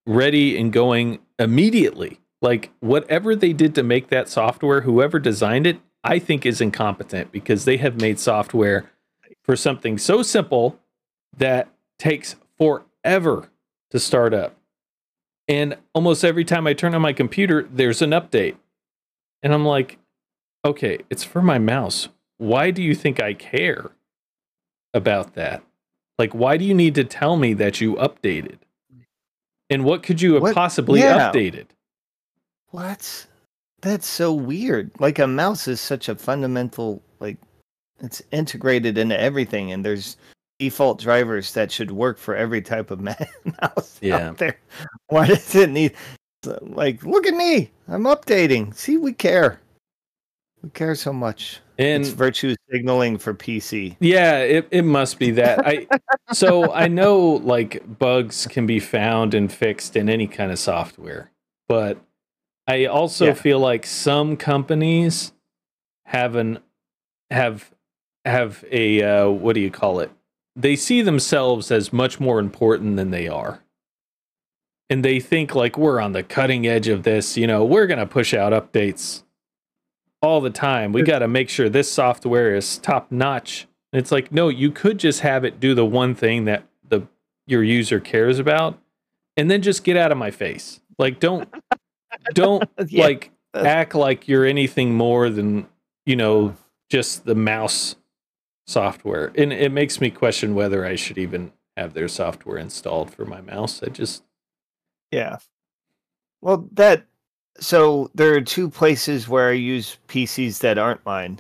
[0.06, 2.20] ready and going immediately.
[2.42, 7.32] Like whatever they did to make that software, whoever designed it, I think is incompetent
[7.32, 8.90] because they have made software
[9.44, 10.80] for something so simple
[11.38, 13.50] that takes forever
[13.92, 14.56] to start up.
[15.48, 18.56] And almost every time I turn on my computer, there's an update.
[19.42, 19.98] And I'm like,
[20.66, 22.10] okay, it's for my mouse.
[22.38, 23.92] Why do you think I care
[24.94, 25.64] about that?
[26.18, 28.58] Like, why do you need to tell me that you updated?
[29.70, 31.32] And what could you have What- possibly yeah.
[31.32, 31.68] updated?
[32.72, 33.28] What?
[33.82, 34.92] That's so weird.
[35.00, 37.38] Like a mouse is such a fundamental like
[38.02, 40.18] it's integrated into everything and there's
[40.60, 43.00] default drivers that should work for every type of
[43.62, 44.30] mouse Yeah.
[44.30, 44.58] out there.
[45.08, 45.94] Why does it need
[46.62, 47.72] like look at me.
[47.88, 48.74] I'm updating.
[48.76, 49.60] See, we care.
[50.62, 51.60] We cares so much.
[51.78, 53.96] And it's virtue signaling for PC.
[54.02, 55.66] Yeah, it, it must be that.
[55.66, 55.88] I
[56.34, 61.32] so I know like bugs can be found and fixed in any kind of software,
[61.70, 61.98] but
[62.68, 63.34] I also Yeah.
[63.34, 65.32] feel like some companies
[66.06, 66.60] have an
[67.32, 67.72] have
[68.26, 70.12] have a uh, what do you call it?
[70.58, 73.64] They see themselves as much more important than they are.
[74.90, 78.00] And they think like we're on the cutting edge of this, you know, we're going
[78.00, 79.24] to push out updates
[80.22, 80.92] all the time.
[80.92, 83.68] We got to make sure this software is top notch.
[83.92, 87.02] And it's like, no, you could just have it do the one thing that the
[87.48, 88.80] your user cares about,
[89.36, 90.82] and then just get out of my face.
[90.98, 91.50] Like, don't
[92.34, 95.68] don't Yeah, like act like you're anything more than
[96.06, 96.56] you know
[96.90, 97.96] just the mouse
[98.68, 99.32] software.
[99.36, 103.42] And it makes me question whether I should even have their software installed for my
[103.42, 103.82] mouse.
[103.82, 104.24] I just
[105.12, 105.38] Yeah.
[106.42, 107.06] Well, that
[107.60, 111.40] so there are two places where I use PCs that aren't mine,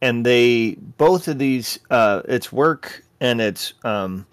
[0.00, 4.26] and they both of these uh, it's work and it's um,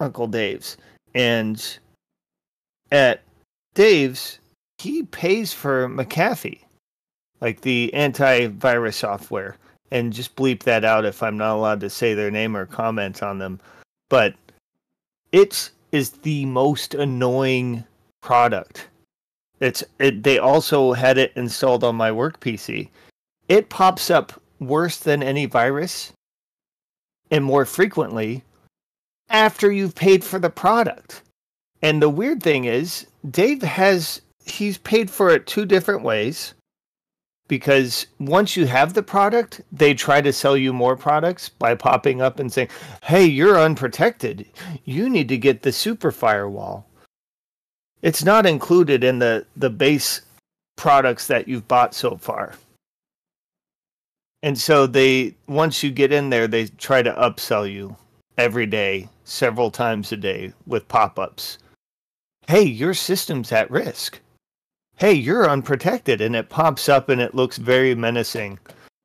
[0.00, 0.76] Uncle Dave's,
[1.14, 1.78] and
[2.90, 3.22] at
[3.74, 4.38] Dave's
[4.78, 6.60] he pays for McAfee,
[7.40, 9.56] like the antivirus software,
[9.90, 13.22] and just bleep that out if I'm not allowed to say their name or comment
[13.22, 13.60] on them,
[14.08, 14.34] but
[15.32, 17.84] it is the most annoying
[18.20, 18.88] product.
[19.64, 22.90] It's it, they also had it installed on my work PC.
[23.48, 26.12] It pops up worse than any virus
[27.30, 28.44] and more frequently
[29.30, 31.22] after you've paid for the product.
[31.80, 36.52] And the weird thing is Dave has he's paid for it two different ways
[37.48, 42.20] because once you have the product, they try to sell you more products by popping
[42.20, 42.68] up and saying,
[43.02, 44.44] "Hey, you're unprotected.
[44.84, 46.86] You need to get the super firewall."
[48.04, 50.20] It's not included in the the base
[50.76, 52.52] products that you've bought so far.
[54.42, 57.96] And so they once you get in there, they try to upsell you
[58.36, 61.56] every day, several times a day with pop-ups.
[62.46, 64.20] Hey, your system's at risk.
[64.96, 68.58] Hey, you're unprotected and it pops up and it looks very menacing,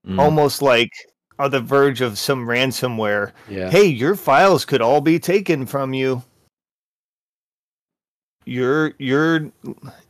[0.05, 0.91] mm, almost like
[1.39, 3.71] on the verge of some ransomware yeah.
[3.71, 6.21] hey your files could all be taken from you
[8.49, 9.51] your your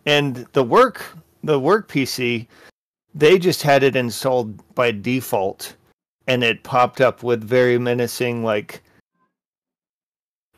[0.06, 1.06] and the work
[1.43, 2.47] the work pc
[3.13, 5.75] they just had it installed by default
[6.28, 8.82] and it popped up with very menacing like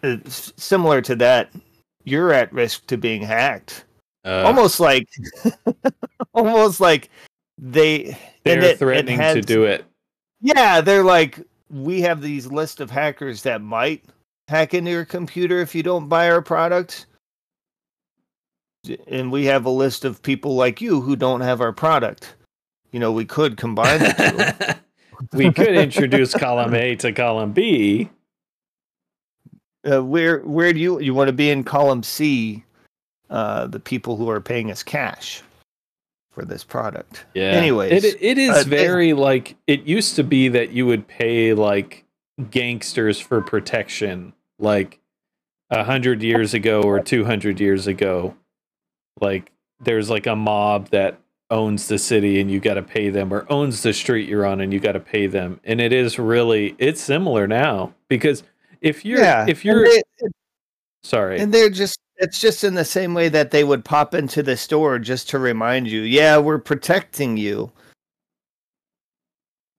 [0.03, 1.49] it's similar to that
[2.03, 3.85] you're at risk to being hacked
[4.25, 5.07] Uh, almost like
[6.33, 7.09] almost like
[7.57, 9.85] they they're it- it threatening to do it.
[10.41, 11.39] yeah, they're like,
[11.69, 14.03] we have these list of hackers that might
[14.47, 17.05] hack into your computer if you don't buy our product.
[19.07, 22.35] And we have a list of people like you who don't have our product.
[22.91, 24.77] You know, we could combine the two.
[25.37, 28.09] we could introduce column A to column B.
[29.89, 32.63] Uh, where where do you you want to be in column C?
[33.29, 35.41] Uh, the people who are paying us cash
[36.31, 37.25] for this product.
[37.33, 37.51] Yeah.
[37.51, 41.53] Anyways, it it is uh, very like it used to be that you would pay
[41.53, 42.05] like
[42.49, 44.99] gangsters for protection, like
[45.69, 48.35] a hundred years ago or two hundred years ago.
[49.21, 51.19] Like there's like a mob that
[51.49, 54.61] owns the city and you got to pay them, or owns the street you're on
[54.61, 55.59] and you got to pay them.
[55.63, 58.43] And it is really it's similar now because
[58.81, 60.03] if you're yeah, if you're they-
[61.03, 64.43] sorry and they're just it's just in the same way that they would pop into
[64.43, 67.71] the store just to remind you, yeah, we're protecting you.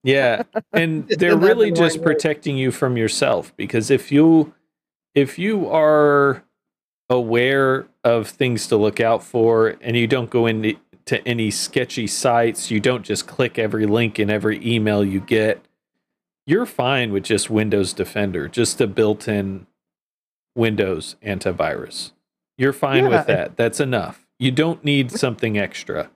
[0.03, 2.05] Yeah, and they're really just word?
[2.05, 4.53] protecting you from yourself because if you
[5.15, 6.43] if you are
[7.11, 10.77] aware of things to look out for and you don't go into
[11.27, 15.65] any sketchy sites, you don't just click every link in every email you get,
[16.47, 19.67] you're fine with just Windows Defender, just a built-in
[20.57, 22.13] Windows antivirus.
[22.59, 23.11] You're fine Yeah.
[23.19, 23.57] with that.
[23.57, 24.27] That's enough.
[24.39, 26.11] You don't need something extra.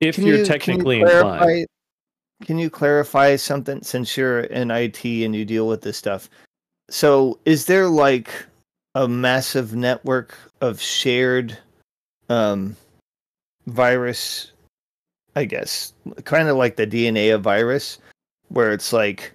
[0.00, 1.38] If Can you're you- can you technically inclined.
[1.40, 1.64] clarify-
[2.44, 6.30] Can you clarify something since you're in IT and you deal with this stuff?
[6.88, 8.30] So, is there like
[8.94, 11.56] a massive network of shared
[12.28, 12.76] um,
[13.66, 14.52] virus?
[15.36, 15.92] I guess
[16.24, 17.98] kind of like the DNA of virus,
[18.48, 19.32] where it's like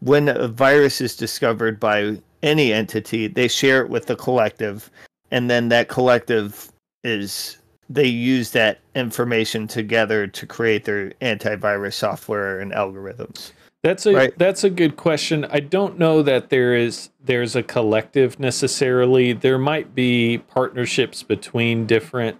[0.00, 4.90] when a virus is discovered by any entity, they share it with the collective,
[5.30, 6.70] and then that collective
[7.02, 13.52] is they use that information together to create their antivirus software and algorithms.
[13.84, 14.38] That's a Right.
[14.38, 15.44] that's a good question.
[15.50, 19.34] I don't know that there is there's a collective necessarily.
[19.34, 22.38] There might be partnerships between different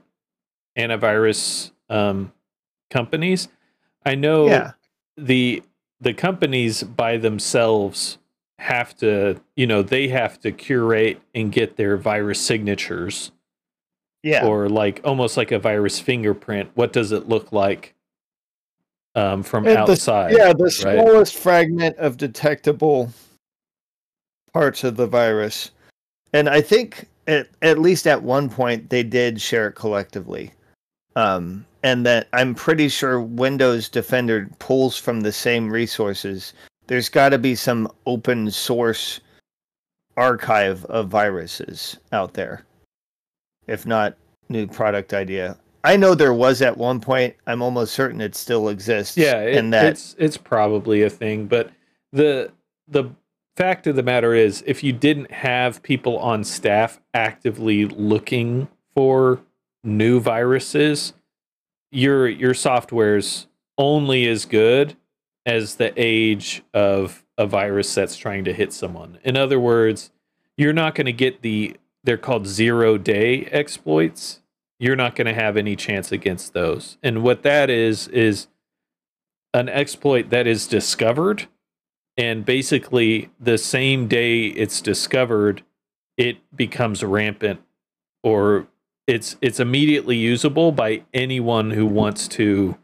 [0.76, 2.32] antivirus um,
[2.90, 3.48] companies.
[4.06, 4.72] I know Yeah.
[5.18, 5.62] the
[6.00, 8.18] the companies by themselves
[8.58, 13.32] have to, you know, they have to curate and get their virus signatures
[14.22, 14.46] Yeah.
[14.46, 16.70] or like almost like a virus fingerprint.
[16.74, 17.93] What does it look like
[19.14, 20.32] um, from And the- outside?
[20.36, 20.72] yeah, the right?
[20.72, 23.10] smallest fragment of detectable
[24.52, 25.70] parts of the virus.
[26.32, 30.52] And I think at, at least at one point they did share it collectively.
[31.16, 36.52] Um, and that I'm pretty sure Windows Defender pulls from the same resources.
[36.86, 39.20] There's got to be some open source
[40.16, 42.64] archive of viruses out there.
[43.66, 44.16] If not,
[44.48, 45.56] new product idea.
[45.84, 47.36] I know there was at one point.
[47.46, 49.16] I'm almost certain it still exists.
[49.16, 51.70] Yeah, it, and that it's it's probably a thing, but
[52.12, 52.50] the
[52.88, 53.10] the
[53.56, 59.40] fact of the matter is, if you didn't have people on staff actively looking for
[59.84, 61.12] new viruses,
[61.92, 64.96] your your software's only as good
[65.46, 69.18] as the age of a virus that's trying to hit someone.
[69.22, 70.10] In other words,
[70.56, 74.40] you're not going to get the they're called zero day exploits.
[74.78, 76.98] You're not going to have any chance against those.
[77.02, 78.48] And what that is is
[79.54, 81.46] an exploit that is discovered
[82.16, 85.62] and basically the same day it's discovered
[86.16, 87.60] it becomes rampant
[88.22, 88.66] or
[89.06, 92.76] it's it's immediately usable by anyone who wants to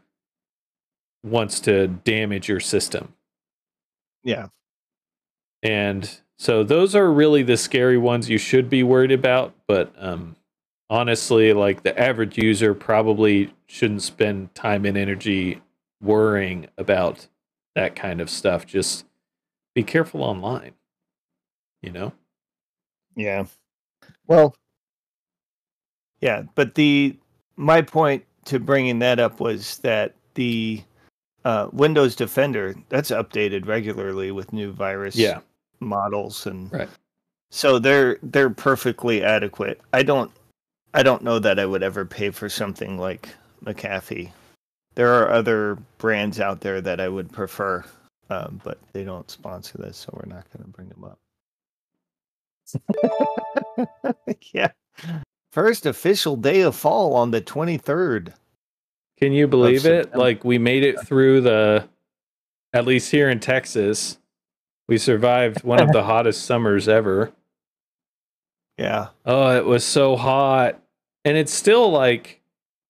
[1.23, 3.13] wants to damage your system
[4.23, 4.47] yeah.
[5.61, 10.35] and so those are really the scary ones you should be worried about but um
[10.91, 15.59] honestly like the average user probably shouldn't spend time and energy
[16.01, 17.27] worrying about
[17.75, 19.05] that kind of stuff just
[19.73, 20.73] be careful online
[21.81, 22.11] you know
[23.15, 23.45] Yeah.
[24.27, 24.55] Well,
[26.21, 27.17] yeah, but the
[27.57, 30.81] my point to bringing that up was that the
[31.45, 35.39] uh, Windows Defender that's updated regularly with new virus yeah
[35.79, 36.89] models and Right.
[37.49, 39.81] so they're they're perfectly adequate.
[39.93, 40.31] I don't
[40.93, 43.29] I don't know that I would ever pay for something like
[43.63, 44.31] McAfee.
[44.95, 47.85] There are other brands out there that I would prefer,
[48.29, 51.19] um, but they don't sponsor this, so we're not going to bring them up.
[54.53, 54.71] yeah.
[55.51, 58.33] First official day of fall on the 23rd.
[59.17, 60.15] Can you believe it?
[60.15, 61.87] Like we made it through the
[62.73, 64.17] at least here in Texas.
[64.87, 67.31] We survived one of the hottest summers ever.
[68.77, 69.09] Yeah.
[69.25, 70.80] Oh, it was so hot.
[71.25, 72.41] And it's still like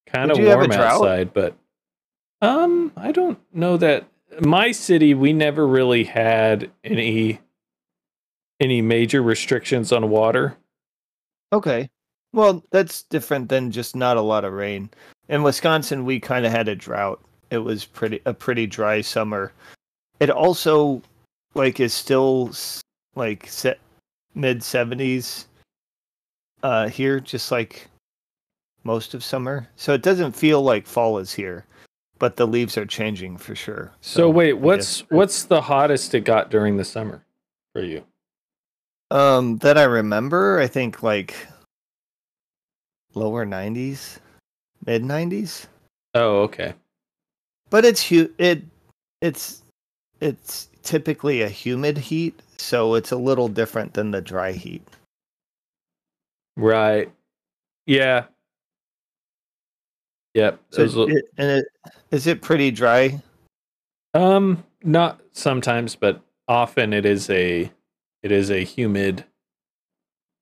[0.06, 1.56] kind of you have a warm outside, but
[2.42, 4.06] um I don't know that
[4.40, 7.40] my city we never really had any
[8.60, 10.56] any major restrictions on water.
[11.52, 11.90] Okay.
[12.34, 14.90] Well, that's different than just not a lot of rain.
[15.28, 17.20] In Wisconsin, we kind of had a drought.
[17.50, 19.52] It was pretty a pretty dry summer.
[20.22, 21.02] It also
[21.56, 22.52] like is still
[23.16, 23.80] like set
[24.34, 25.46] mid 70s
[26.64, 27.90] uh here just like
[28.84, 29.68] most of summer.
[29.76, 31.66] So it doesn't feel like fall is here,
[32.20, 33.92] but the leaves are changing for sure.
[34.02, 37.24] So, wait, what's what's the hottest it got during the summer
[37.74, 38.04] for you?
[39.12, 41.36] um that I remember, I think like
[43.14, 44.20] lower 90s,
[44.86, 45.68] mid 90s.
[46.14, 46.74] Oh, okay.
[47.70, 48.64] but it's hu- it
[49.22, 49.64] it's
[50.22, 54.82] it's typically a humid heat so it's a little different than the dry heat
[56.58, 57.12] Right.
[57.86, 58.26] Yeah.
[60.34, 60.60] Yep.
[60.70, 61.66] So those will- it, and it,
[62.12, 63.22] is it pretty dry?
[64.14, 67.72] Um, not sometimes, but often it is a
[68.24, 69.26] it is a humid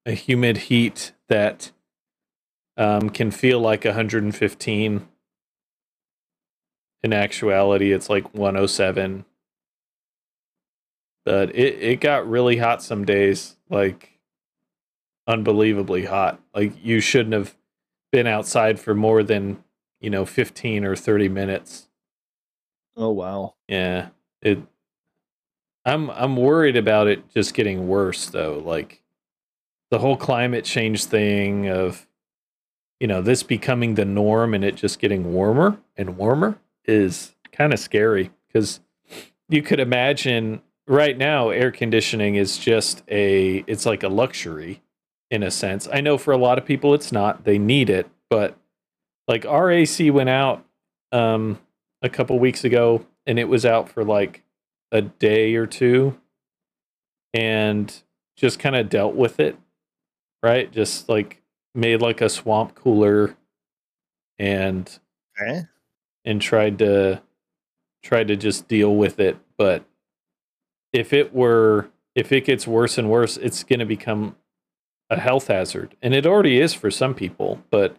[0.06, 1.72] a humid heat that
[2.78, 5.08] um, can feel like 115.
[7.02, 9.24] In actuality, it's like 107.
[11.26, 14.20] But it, it got really hot some days, like
[15.28, 16.42] unbelievably hot.
[16.54, 17.56] Like you shouldn't have
[18.12, 19.64] been outside for more than,
[20.00, 21.88] you know, 15 or 30 minutes.
[22.96, 23.56] Oh wow.
[23.68, 24.10] Yeah,
[24.42, 24.60] it.
[25.86, 28.62] I'm I'm worried about it just getting worse though.
[28.64, 29.02] Like
[29.90, 32.06] the whole climate change thing of,
[33.00, 37.74] you know, this becoming the norm and it just getting warmer and warmer is kind
[37.74, 38.82] of scary because
[39.48, 44.82] you could imagine right now air conditioning is just a it's like a luxury
[45.32, 45.88] in a sense.
[45.92, 47.46] I know for a lot of people it's not.
[47.46, 48.58] They need it, but
[49.30, 50.66] like our AC went out
[51.14, 51.58] um
[52.02, 54.44] a couple weeks ago and it was out for like
[54.92, 56.20] a day or two
[57.34, 58.02] and
[58.36, 59.58] just kind of dealt with it
[60.44, 61.42] right just like
[61.76, 63.36] made like a swamp cooler
[64.38, 65.00] and
[65.42, 65.64] Okay.
[66.26, 67.22] and tried to
[68.04, 69.84] tried to just deal with it but
[70.94, 74.36] if it were if it gets worse and worse it's going to become
[75.10, 77.96] a health hazard and it already is for some people but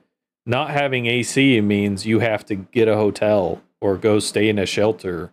[0.51, 4.67] not having AC means you have to get a hotel or go stay in a
[4.67, 5.33] shelter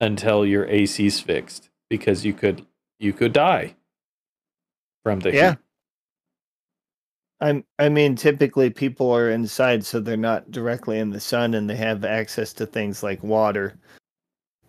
[0.00, 2.64] until your AC's fixed because you could
[2.98, 3.74] you could die
[5.02, 5.50] from the Yeah.
[5.50, 5.58] heat.
[7.40, 11.68] I'm I mean typically people are inside so they're not directly in the sun and
[11.68, 13.74] they have access to things like water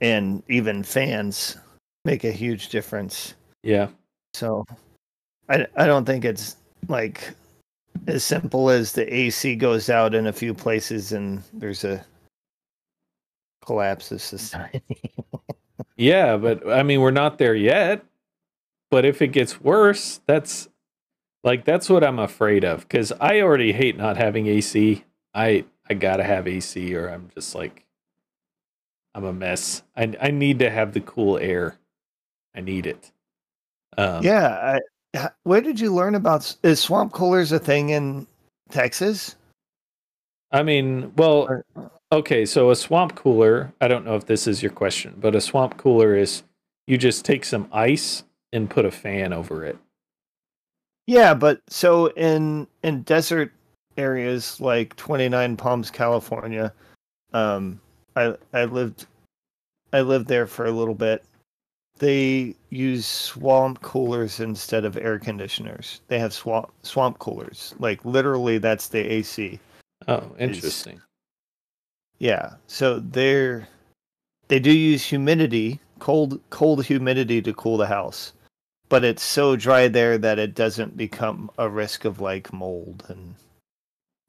[0.01, 1.57] and even fans
[2.03, 3.35] make a huge difference.
[3.61, 3.89] Yeah.
[4.33, 4.65] So
[5.47, 7.35] I I don't think it's like
[8.07, 12.05] as simple as the AC goes out in a few places and there's a
[13.65, 14.83] collapse of society.
[15.95, 18.03] Yeah, but I mean we're not there yet.
[18.89, 20.67] But if it gets worse, that's
[21.43, 25.03] like that's what I'm afraid of cuz I already hate not having AC.
[25.33, 27.85] I I got to have AC or I'm just like
[29.15, 29.83] I'm a mess.
[29.95, 31.77] I I need to have the cool air.
[32.55, 33.11] I need it.
[33.97, 34.79] Um yeah,
[35.43, 38.27] where did you learn about is swamp coolers a thing in
[38.69, 39.35] Texas?
[40.51, 41.63] I mean, well,
[42.13, 45.41] Okay, so a swamp cooler, I don't know if this is your question, but a
[45.41, 46.43] swamp cooler is
[46.85, 49.79] you just take some ice and put a fan over it.
[51.07, 53.51] Yeah, but so in in desert
[53.97, 56.71] areas like 29 Palms, California,
[57.33, 57.81] um
[58.15, 59.07] I I lived
[59.91, 61.23] I lived there for a little bit.
[62.03, 66.01] They use swamp coolers instead of air conditioners.
[66.09, 67.73] They have swamp swamp coolers.
[67.79, 69.57] Like literally that's the AC.
[70.09, 70.99] Oh, interesting.
[72.19, 72.55] Yeah.
[72.67, 73.69] So they're
[74.49, 78.33] they do use humidity, cold cold humidity to cool the house.
[78.89, 83.33] But it's so dry there that it doesn't become a risk of like mold and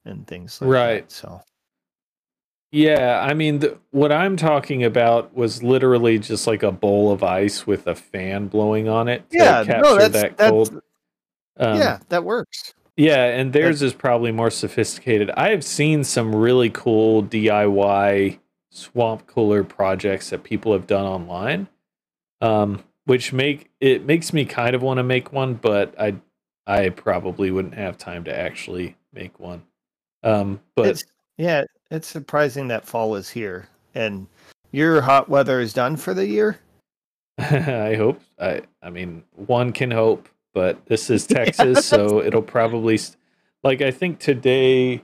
[0.05, 1.09] and things like Right.
[1.09, 1.11] that.
[1.11, 1.41] So
[2.71, 7.23] Yeah, I mean, the, what I'm talking about was literally just like a bowl of
[7.23, 10.81] ice with a fan blowing on it to Yeah, capture no, that's that that's cold.
[11.57, 12.73] Um, yeah, that works.
[12.97, 15.29] Yeah, and theirs is probably more sophisticated.
[15.31, 18.39] I have seen some really cool DIY
[18.71, 21.67] swamp cooler projects that people have done online,
[22.41, 26.15] um, which make it makes me kind of want to make one, but I
[26.67, 29.63] I probably wouldn't have time to actually make one.
[30.23, 31.03] Um, but
[31.37, 31.65] yeah,
[31.95, 34.27] it's surprising that fall is here and
[34.71, 36.59] your hot weather is done for the year.
[37.37, 42.95] I hope I I mean one can hope, but this is Texas, so it'll probably
[42.95, 43.17] s-
[43.63, 45.03] like I think today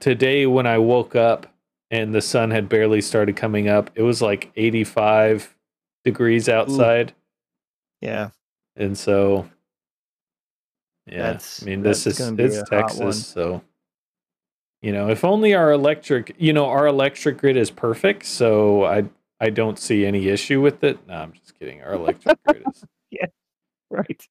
[0.00, 1.46] today when I woke up
[1.90, 5.54] and the sun had barely started coming up, it was like 85
[6.04, 7.12] degrees outside.
[8.00, 8.30] Yeah.
[8.76, 9.48] And so
[11.06, 13.06] yeah, That's- I mean this is it's a hot one.
[13.06, 13.62] Texas, so
[14.82, 19.04] you know, if only our electric, you know, our electric grid is perfect, so I
[19.40, 21.06] I don't see any issue with it.
[21.06, 21.82] No, I'm just kidding.
[21.82, 23.26] Our electric grid is yeah,
[23.90, 24.26] Right.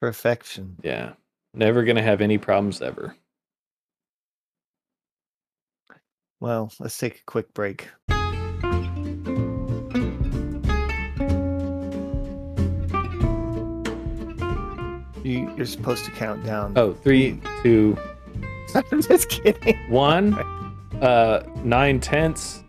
[0.00, 0.76] Perfection.
[0.82, 1.12] Yeah.
[1.54, 3.16] Never going to have any problems ever.
[6.40, 7.88] Well, let's take a quick break.
[15.22, 16.72] You, you're supposed to count down.
[16.74, 17.62] Oh, three, mm.
[17.62, 17.96] two,
[18.92, 19.78] I'm just kidding.
[19.90, 20.34] one.
[21.00, 22.62] Uh, nine tenths,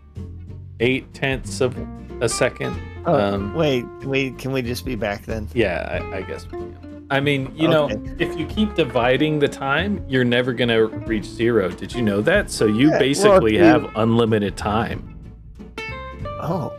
[0.80, 1.76] eight tenths of
[2.20, 2.76] a second.
[3.06, 5.46] Oh, Um, wait, can we can we just be back then?
[5.54, 7.06] Yeah, I, I guess we can.
[7.10, 7.88] I mean, you know,
[8.18, 11.68] if you keep dividing the time, you're never going to reach zero.
[11.68, 12.50] Did you know that?
[12.50, 15.10] So you Yeah, well, basically you- have unlimited time.
[16.40, 16.74] Oh,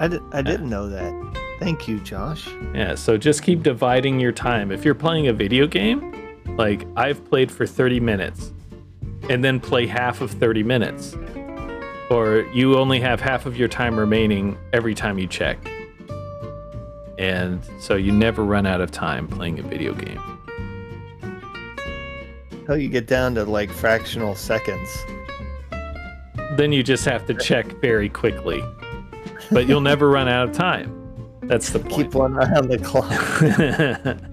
[0.00, 1.12] I, di- I didn't know that.
[1.60, 2.48] Thank you, Josh.
[2.74, 4.72] Yeah, so just keep dividing your time.
[4.72, 6.14] If you're playing a video game,
[6.56, 8.52] like I've played for 30 minutes
[9.28, 11.14] and then play half of 30 minutes.
[12.10, 15.58] Or you only have half of your time remaining every time you check.
[17.18, 20.20] And so you never run out of time playing a video game.
[22.66, 24.88] How you get down to like fractional seconds.
[26.56, 28.62] Then you just have to check very quickly.
[29.52, 30.96] But you'll never run out of time.
[31.42, 31.92] That's the point.
[31.92, 34.20] Keep one eye on the clock.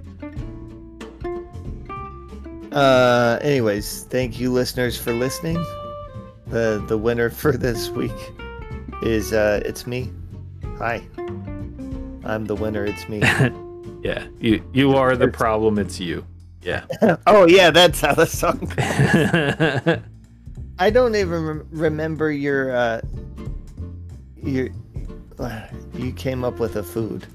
[2.72, 5.64] Uh, anyways, thank you, listeners, for listening.
[6.48, 8.16] the The winner for this week
[9.02, 10.12] is uh, it's me.
[10.78, 11.02] Hi,
[12.24, 12.86] I'm the winner.
[12.86, 13.20] It's me.
[14.04, 16.26] yeah, you you are the problem, it's you.
[16.62, 16.86] Yeah.
[17.28, 18.60] oh yeah, that's how the song.
[18.60, 20.00] goes.
[20.80, 23.02] I don't even rem- remember your uh,
[24.44, 24.70] your.
[25.94, 27.28] You came up with a food.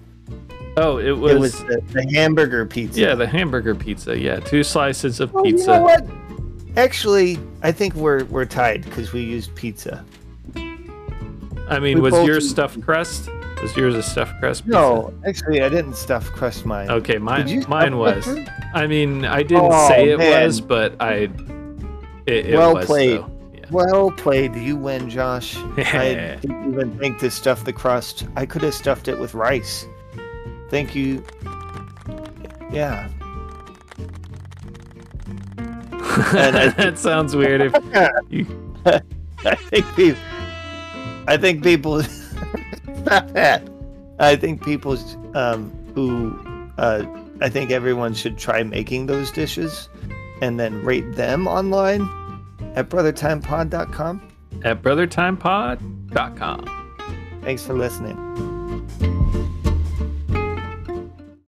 [0.77, 3.01] Oh, it was, it was the, the hamburger pizza.
[3.01, 4.19] Yeah, the hamburger pizza.
[4.19, 5.73] Yeah, two slices of Oh, pizza.
[5.73, 6.07] You know what?
[6.77, 10.05] Actually, I think we're we're tied because we used pizza.
[11.69, 13.29] I mean, We was your stuffed crust?
[13.63, 14.77] Was yours a stuffed crust pizza?
[14.79, 16.91] No, actually, I didn't stuff crust mine.
[16.91, 18.25] Okay, mine mine was.
[18.25, 18.51] crust?
[18.75, 20.45] I mean, I didn't Oh, say it man.
[20.47, 21.29] was, but I.
[22.27, 23.21] It, it Well was, played.
[23.21, 23.31] though.
[23.71, 24.55] Well played.
[24.57, 25.57] You win, Josh.
[25.77, 28.27] I didn't even think to stuff the crust.
[28.37, 29.87] I could have stuffed it with rice.
[30.73, 31.23] Thank you.
[32.73, 33.09] Yeah.
[36.33, 37.61] That sounds weird.
[37.61, 37.75] If
[38.31, 38.47] you,
[39.45, 40.23] I think people.
[41.27, 42.03] I think people.
[43.03, 43.69] Stop that.
[44.19, 44.97] I think people
[45.35, 46.35] um, who.
[46.79, 47.05] Uh,
[47.43, 49.91] I think everyone should try making those dishes,
[50.41, 52.01] and then rate them online
[52.77, 54.23] at brothertimepod.com.
[54.65, 56.95] at brothertimepod.com.
[57.43, 59.42] Thanks for listening.